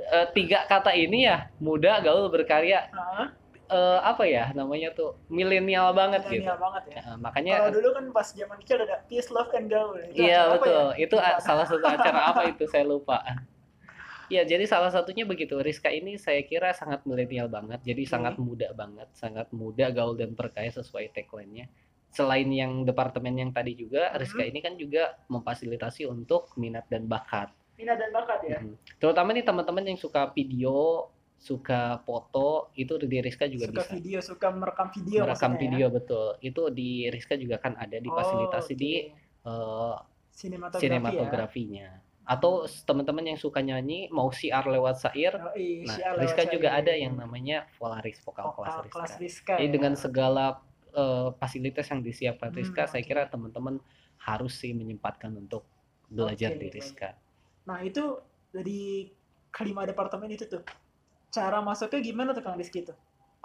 eh, 0.02 0.28
tiga 0.34 0.66
kata 0.66 0.92
ini 0.98 1.30
ya 1.30 1.48
muda 1.62 2.02
gaul 2.02 2.28
berkarya 2.34 2.90
Hah? 2.90 3.45
Eh, 3.70 4.00
apa 4.02 4.24
ya 4.30 4.54
namanya 4.54 4.94
tuh 4.94 5.18
milenial 5.28 5.92
banget 5.98 6.22
gitu 6.30 6.46
Milenial 6.46 6.60
banget 6.62 6.84
ya. 6.90 6.96
Nah, 6.96 7.02
Kalau 7.02 7.18
makanya 7.22 7.54
dulu 7.74 7.90
kan 7.94 8.06
pas 8.14 8.28
zaman 8.34 8.58
kecil 8.62 8.78
ada 8.86 8.98
peace, 9.10 9.30
love, 9.34 9.52
and 9.58 9.68
gaul. 9.70 9.98
Itu 9.98 10.22
iya 10.22 10.54
betul 10.54 10.94
ya? 10.94 11.02
itu 11.02 11.16
salah 11.42 11.66
satu 11.66 11.86
acara 11.86 12.20
apa 12.34 12.42
itu 12.50 12.64
saya 12.70 12.86
lupa 12.86 13.22
Ya, 14.26 14.42
jadi 14.42 14.66
salah 14.66 14.90
satunya 14.90 15.22
begitu. 15.22 15.54
Rizka 15.62 15.94
ini 15.94 16.18
saya 16.18 16.42
kira 16.42 16.74
sangat 16.74 17.06
milenial 17.06 17.46
banget. 17.46 17.78
Jadi 17.86 18.10
Oke. 18.10 18.10
sangat 18.10 18.36
muda 18.42 18.74
banget, 18.74 19.06
sangat 19.14 19.48
muda, 19.54 19.94
gaul 19.94 20.18
dan 20.18 20.34
perkaya 20.34 20.74
sesuai 20.74 21.14
tagline-nya. 21.14 21.70
Selain 22.10 22.48
yang 22.50 22.88
departemen 22.90 23.38
yang 23.38 23.52
tadi 23.54 23.78
juga, 23.78 24.10
Mhm. 24.10 24.18
Rizka 24.18 24.44
ini 24.48 24.60
kan 24.66 24.74
juga 24.82 25.14
memfasilitasi 25.30 26.10
untuk 26.10 26.50
minat 26.58 26.90
dan 26.90 27.06
bakat. 27.06 27.54
Minat 27.78 28.02
dan 28.02 28.10
bakat 28.10 28.40
ya. 28.50 28.58
Mhm. 28.66 28.98
Terutama 28.98 29.30
nih 29.36 29.46
teman-teman 29.46 29.84
yang 29.94 30.00
suka 30.02 30.32
video, 30.34 31.06
suka 31.38 32.02
foto, 32.04 32.74
itu 32.74 32.98
di 32.98 33.18
Rizka 33.22 33.46
juga 33.46 33.70
suka 33.70 33.84
bisa. 33.86 33.94
video, 33.94 34.18
suka 34.24 34.48
merekam 34.50 34.90
video 34.90 35.22
Merekam 35.24 35.52
maksudnya 35.54 35.62
video 35.62 35.88
betul. 35.94 36.28
Itu 36.42 36.62
di 36.74 37.06
Rizka 37.14 37.36
juga 37.38 37.62
kan 37.62 37.78
ada 37.78 37.98
ya? 37.98 38.02
difasilitasi 38.02 38.74
Oh, 38.74 38.78
di 38.80 38.92
oke. 38.98 39.14
eh, 39.46 39.96
sinematografi, 40.34 40.84
sinematografinya. 40.90 41.90
Atau 42.26 42.66
teman-teman 42.90 43.22
yang 43.30 43.38
suka 43.38 43.62
nyanyi 43.62 44.10
mau 44.10 44.34
siar 44.34 44.66
lewat 44.66 44.98
syair, 44.98 45.38
ya. 45.38 45.46
Oh, 45.46 45.54
iya, 45.54 45.86
Nah, 45.86 45.98
lewat 46.02 46.18
Rizka 46.26 46.44
juga 46.50 46.70
ada 46.74 46.94
yang 46.98 47.14
namanya 47.14 47.70
Volaris 47.78 48.18
vokal 48.26 48.50
kelas 48.58 48.76
Rizka. 48.82 48.94
kelas 48.98 49.14
Rizka. 49.22 49.54
Jadi 49.62 49.68
ya. 49.70 49.74
dengan 49.78 49.94
segala 49.94 50.46
eh, 50.96 51.30
fasilitas 51.38 51.86
yang 51.94 52.02
disiapkan 52.02 52.50
Hmm, 52.50 52.58
Rizka, 52.58 52.90
saya 52.90 53.04
kira 53.06 53.30
teman-teman 53.30 53.78
harus 54.18 54.58
sih 54.58 54.74
menyempatkan 54.74 55.30
untuk 55.38 55.62
belajar 56.10 56.56
Oke, 56.56 56.58
di 56.58 56.68
baik. 56.72 56.76
Rizka. 56.82 57.10
Nah, 57.70 57.86
itu 57.86 58.18
dari 58.50 59.12
kelima 59.54 59.86
departemen 59.86 60.32
itu 60.34 60.50
tuh. 60.50 60.64
Cara 61.36 61.60
masuknya 61.60 62.00
gimana 62.00 62.32
tuh 62.32 62.44
Kang 62.48 62.56
Rizky 62.56 62.88
tuh? 62.88 62.96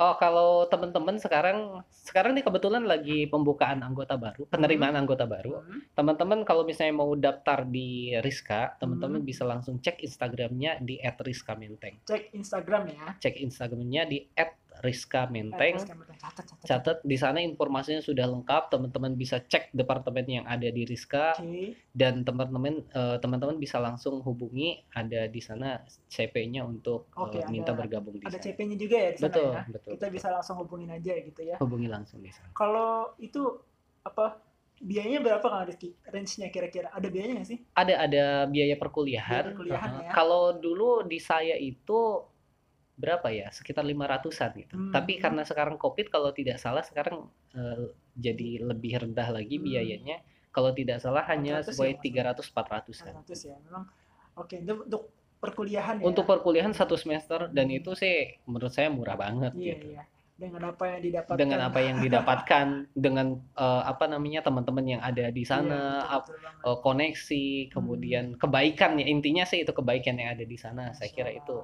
Oh, 0.00 0.16
kalau 0.16 0.64
teman-teman 0.64 1.20
sekarang 1.20 1.84
sekarang 1.92 2.32
nih 2.32 2.40
kebetulan 2.40 2.88
lagi 2.88 3.28
pembukaan 3.28 3.84
anggota 3.84 4.16
baru, 4.16 4.48
penerimaan 4.48 4.96
anggota 4.96 5.28
baru. 5.28 5.60
Hmm, 5.60 5.84
Teman-teman 5.92 6.40
kalau 6.48 6.64
misalnya 6.64 6.96
mau 6.96 7.12
daftar 7.12 7.68
di 7.68 8.16
Rizka, 8.24 8.80
teman-teman 8.80 9.20
Hmm. 9.20 9.28
bisa 9.28 9.44
langsung 9.44 9.76
cek 9.76 10.00
Instagramnya 10.00 10.80
di 10.80 10.96
@rizkamenteng. 11.04 12.00
Cek 12.08 12.32
Instagram 12.32 12.88
ya. 12.96 13.06
Cek 13.20 13.44
Instagramnya 13.44 14.02
di 14.08 14.24
Rizka, 14.80 15.28
catat, 15.28 16.44
catat. 16.64 16.96
di 17.04 17.16
sana 17.16 17.38
informasinya 17.38 18.00
sudah 18.00 18.24
lengkap 18.26 18.68
teman-teman 18.68 19.12
bisa 19.12 19.36
cek 19.38 19.70
departemen 19.70 20.24
yang 20.26 20.44
ada 20.44 20.66
di 20.66 20.84
Rizka 20.84 21.36
Oke. 21.36 21.76
dan 21.92 22.24
teman-teman 22.24 22.84
eh, 22.86 23.16
teman-teman 23.18 23.56
bisa 23.56 23.76
langsung 23.76 24.20
hubungi 24.20 24.80
ada 24.90 25.28
di 25.28 25.40
sana 25.40 25.80
CP-nya 26.08 26.64
untuk 26.64 27.12
eh, 27.12 27.20
Oke, 27.20 27.38
ada- 27.38 27.52
minta 27.52 27.72
bergabung 27.72 28.16
di 28.16 28.24
Ada 28.24 28.36
sana 28.36 28.44
CP-nya 28.46 28.76
juga 28.76 28.96
ya 28.96 29.10
di 29.10 29.18
sana 29.18 29.26
betul 29.28 29.50
ya. 29.50 29.62
betul 29.68 29.90
Kita 29.94 30.06
bisa 30.08 30.28
langsung 30.30 30.56
hubungin 30.58 30.90
aja 30.90 31.12
gitu 31.14 31.40
ya. 31.40 31.56
hubungi 31.60 31.88
langsung 31.88 32.20
di 32.20 32.32
sana 32.32 32.48
Kalau 32.52 33.12
itu 33.16 33.42
apa 34.00 34.40
biayanya 34.80 35.20
berapa 35.20 35.44
Kang 35.44 35.68
Rizky? 35.68 35.92
Range-nya 36.08 36.48
kira-kira 36.48 36.88
ada 36.88 37.04
biayanya 37.04 37.44
nggak 37.44 37.50
sih? 37.52 37.58
ada 37.76 37.94
ada 38.00 38.24
biaya 38.48 38.80
perkuliahan, 38.80 39.44
Biaya 39.44 39.50
perkuliahan, 39.52 39.90
Heeh. 39.92 40.04
ya. 40.08 40.12
kalau 40.16 40.56
dulu 40.56 41.04
di 41.04 41.20
saya 41.20 41.52
itu 41.54 42.24
berapa 43.00 43.28
ya 43.32 43.48
sekitar 43.50 43.82
500-an 43.82 44.50
gitu 44.60 44.74
Hmm. 44.76 44.92
tapi 44.92 45.12
karena 45.16 45.42
sekarang 45.42 45.76
covid 45.80 46.06
kalau 46.14 46.30
tidak 46.30 46.60
salah 46.60 46.84
sekarang 46.84 47.16
eh, 47.56 47.84
jadi 48.16 48.48
lebih 48.70 48.92
rendah 49.02 49.28
lagi 49.32 49.56
Hmm. 49.56 49.66
biayanya 49.66 50.16
kalau 50.50 50.70
tidak 50.74 50.98
salah 50.98 51.22
hanya 51.30 51.62
400 51.62 51.64
ya, 51.64 51.66
sesuai 51.72 51.90
Mas? 51.94 52.02
300 52.04 52.46
400-an 52.50 53.12
100 53.22 53.40
ya. 53.46 53.56
Memang 53.66 53.84
oke 54.36 54.54
itu 54.56 54.72
untuk 54.86 55.02
perkuliahan 55.40 55.96
ya. 55.96 56.04
untuk 56.04 56.24
perkuliahan 56.28 56.74
satu 56.76 56.94
semester 56.94 57.48
dan 57.48 57.66
Hmm. 57.66 57.78
itu 57.80 57.90
sih 57.96 58.14
menurut 58.44 58.70
saya 58.70 58.92
murah 58.92 59.16
banget 59.16 59.52
Iya, 59.56 59.74
gitu 59.74 59.88
iya. 59.96 60.04
Dengan 60.40 60.72
apa 60.72 60.84
yang 60.88 61.00
didapatkan. 61.04 61.36
dengan 61.36 61.60
apa 61.60 61.78
yang 61.84 61.96
didapatkan 62.00 62.66
dengan 63.04 63.26
eh, 63.54 63.82
apa 63.84 64.04
namanya 64.08 64.40
teman-teman 64.40 64.86
yang 64.88 65.02
ada 65.04 65.28
di 65.28 65.44
Iya, 65.44 65.50
sana 65.52 65.80
betul, 66.00 66.16
ap- 66.16 66.24
betul 66.26 66.38
banget. 66.40 66.62
eh, 66.66 66.78
koneksi 66.80 67.44
kemudian 67.70 68.24
kebaikan 68.36 68.90
ya 68.96 69.06
intinya 69.06 69.44
sih 69.44 69.58
itu 69.62 69.72
kebaikan 69.72 70.16
yang 70.16 70.32
ada 70.32 70.44
di 70.44 70.56
sana 70.56 70.92
saya 70.92 71.12
kira 71.12 71.30
itu 71.30 71.56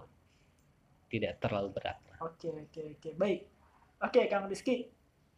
tidak 1.07 1.39
terlalu 1.39 1.75
berat. 1.75 1.99
Oke, 2.23 2.49
oke, 2.51 2.81
oke. 2.99 3.11
Baik. 3.15 3.47
Oke, 4.03 4.21
Kang 4.29 4.51
Rizky. 4.51 4.89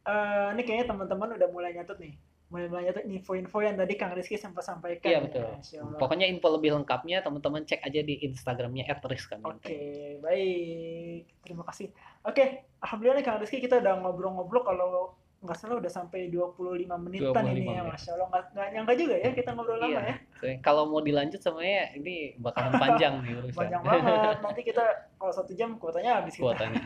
Eh, 0.08 0.48
ini 0.56 0.62
kayaknya 0.64 0.94
teman-teman 0.94 1.36
udah 1.36 1.48
mulai 1.52 1.76
nyatet 1.76 1.98
nih. 2.00 2.14
Mulai 2.48 2.66
mulai 2.72 2.84
nyatet 2.88 3.04
info-info 3.04 3.58
yang 3.60 3.76
tadi 3.76 3.94
Kang 4.00 4.16
Rizky 4.16 4.40
sempat 4.40 4.64
sampaikan. 4.64 5.04
Iya 5.04 5.20
ya. 5.20 5.24
betul. 5.28 5.44
Allah. 5.44 5.98
Pokoknya 6.00 6.26
info 6.26 6.48
lebih 6.48 6.70
lengkapnya 6.80 7.20
teman-teman 7.20 7.68
cek 7.68 7.84
aja 7.84 8.00
di 8.00 8.14
Instagramnya 8.24 8.88
@rizka 9.04 9.36
Oke, 9.44 10.16
baik. 10.24 11.22
Terima 11.44 11.62
kasih. 11.68 11.92
Oke, 12.24 12.64
alhamdulillah 12.80 13.20
nih 13.20 13.26
Kang 13.26 13.38
Rizky 13.38 13.60
kita 13.60 13.84
udah 13.84 14.00
ngobrol-ngobrol 14.00 14.64
kalau 14.64 15.12
nggak 15.38 15.54
salah 15.54 15.78
udah 15.78 15.86
sampai 15.88 16.26
25 16.28 16.82
menitan 16.98 17.44
25 17.46 17.54
ini 17.54 17.70
ya. 17.70 17.82
Masya 17.86 18.10
Allah. 18.14 18.26
Nggak, 18.26 18.44
nggak 18.52 18.68
nyangka 18.74 18.94
juga 18.98 19.14
ya 19.16 19.30
kita 19.30 19.50
ngobrol 19.54 19.78
lama 19.78 19.90
Iya. 19.90 20.02
ya. 20.02 20.54
Kalau 20.58 20.82
mau 20.90 20.98
dilanjut 20.98 21.38
semuanya 21.38 21.94
ini 21.94 22.34
bakalan 22.36 22.74
panjang 22.82 23.14
nih 23.22 23.32
urusan. 23.38 23.54
Panjang 23.54 23.82
banget. 23.82 24.36
Nanti 24.44 24.60
kita 24.62 24.84
kalau 25.14 25.32
satu 25.32 25.52
jam 25.54 25.78
kuotanya 25.78 26.18
habis 26.22 26.34
kita. 26.34 26.42
kuotanya. 26.42 26.82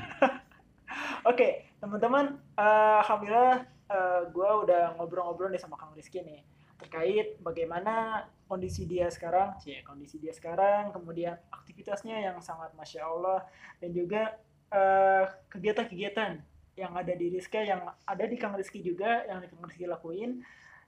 Oke, 1.30 1.64
teman-teman, 1.78 2.24
eh, 2.58 2.96
alhamdulillah 3.00 3.64
gue 4.32 4.50
udah 4.64 4.96
ngobrol-ngobrol 4.96 5.52
nih 5.52 5.60
sama 5.60 5.76
Kang 5.76 5.92
Rizky 5.92 6.24
nih 6.24 6.40
terkait 6.80 7.36
bagaimana 7.38 8.24
kondisi 8.48 8.88
dia 8.88 9.06
sekarang, 9.06 9.54
cie 9.60 9.84
kondisi 9.84 10.16
dia 10.18 10.32
sekarang, 10.32 10.90
kemudian 10.90 11.36
aktivitasnya 11.52 12.18
yang 12.18 12.40
sangat 12.42 12.72
masya 12.74 13.04
Allah 13.06 13.44
dan 13.78 13.92
juga 13.92 14.34
eh, 14.72 15.24
kegiatan-kegiatan 15.46 16.40
yang 16.76 16.92
ada 16.96 17.12
di 17.12 17.28
Rizka, 17.28 17.60
yang 17.60 17.84
ada 17.84 18.24
di 18.24 18.36
Kang 18.40 18.56
Rizky 18.56 18.80
juga, 18.80 19.28
yang 19.28 19.44
Kang 19.44 19.68
Rizky 19.68 19.84
lakuin, 19.84 20.40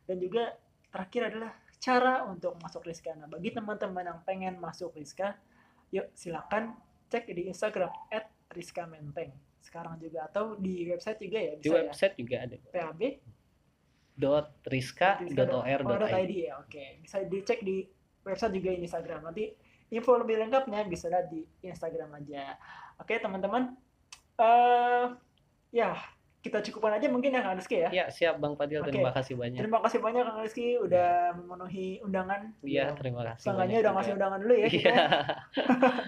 dan 0.09 0.17
juga 0.17 0.57
terakhir 0.89 1.35
adalah 1.35 1.53
cara 1.77 2.25
untuk 2.25 2.57
masuk 2.65 2.87
Rizka. 2.89 3.13
Nah, 3.13 3.29
bagi 3.29 3.53
teman-teman 3.53 4.05
yang 4.09 4.21
pengen 4.25 4.57
masuk 4.57 4.97
Rizka, 4.97 5.37
yuk 5.93 6.09
silakan 6.17 6.73
cek 7.13 7.29
di 7.31 7.53
Instagram 7.53 7.93
@rizkamenteng 8.51 9.31
sekarang 9.65 9.97
juga 9.97 10.29
atau 10.29 10.61
di 10.61 10.85
website 10.87 11.19
juga 11.25 11.39
ya 11.41 11.53
Di 11.57 11.65
bisa 11.65 11.75
ya 11.75 11.83
website 11.89 12.15
juga 12.21 12.37
ada. 12.45 12.57
PAB 12.69 13.01
dot 14.15 14.47
rizka- 14.71 15.19
rizka.or.id. 15.25 15.83
oh, 15.83 16.21
.id 16.23 16.33
ya 16.35 16.53
oke 16.63 16.85
bisa 17.03 17.19
dicek 17.27 17.67
di 17.67 17.83
website 18.23 18.55
juga 18.55 18.71
Instagram 18.71 19.27
nanti 19.27 19.51
info 19.91 20.15
lebih 20.15 20.39
lengkapnya 20.39 20.87
bisa 20.87 21.11
lihat 21.11 21.27
di 21.33 21.43
Instagram 21.67 22.23
aja 22.23 22.55
oke 23.03 23.11
teman-teman 23.19 23.75
eh 24.39 25.07
ya 25.75 25.99
kita 26.39 26.61
cukupkan 26.61 27.01
aja 27.01 27.09
mungkin 27.11 27.33
ya 27.35 27.41
Kang 27.43 27.57
Rizky 27.59 27.83
ya 27.83 27.91
Ya, 27.91 28.05
siap 28.13 28.37
Bang 28.39 28.55
Fadil. 28.55 28.79
Terima 28.85 29.11
kasih 29.11 29.35
banyak. 29.35 29.59
terima 29.59 29.81
kasih 29.83 29.99
banyak 29.99 30.23
Kang 30.23 30.39
Rizky 30.39 30.79
udah 30.79 31.35
memenuhi 31.35 31.99
undangan 32.05 32.53
Iya, 32.63 32.95
terima 32.95 33.27
kasih. 33.27 33.43
Seenggaknya 33.49 33.83
udah 33.83 33.93
ngasih 33.99 34.13
undangan 34.15 34.39
dulu 34.39 34.55
ya. 34.55 34.67
Iya. 34.71 34.95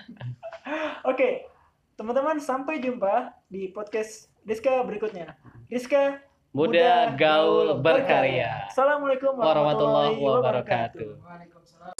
Oke, 1.11 1.49
teman-teman 1.97 2.37
sampai 2.39 2.79
jumpa 2.79 3.33
di 3.49 3.73
podcast 3.73 4.29
Rizka 4.47 4.85
berikutnya. 4.87 5.35
Rizka 5.67 6.23
Muda 6.55 7.11
gaul 7.19 7.75
berkarya. 7.83 8.71
Assalamualaikum 8.71 9.35
Warahmatullahi 9.35 10.15
warahmatullahi 10.15 10.21
wabarakatuh. 10.21 11.09
wabarakatuh. 11.17 11.27
Waalaikumsalam. 11.27 11.91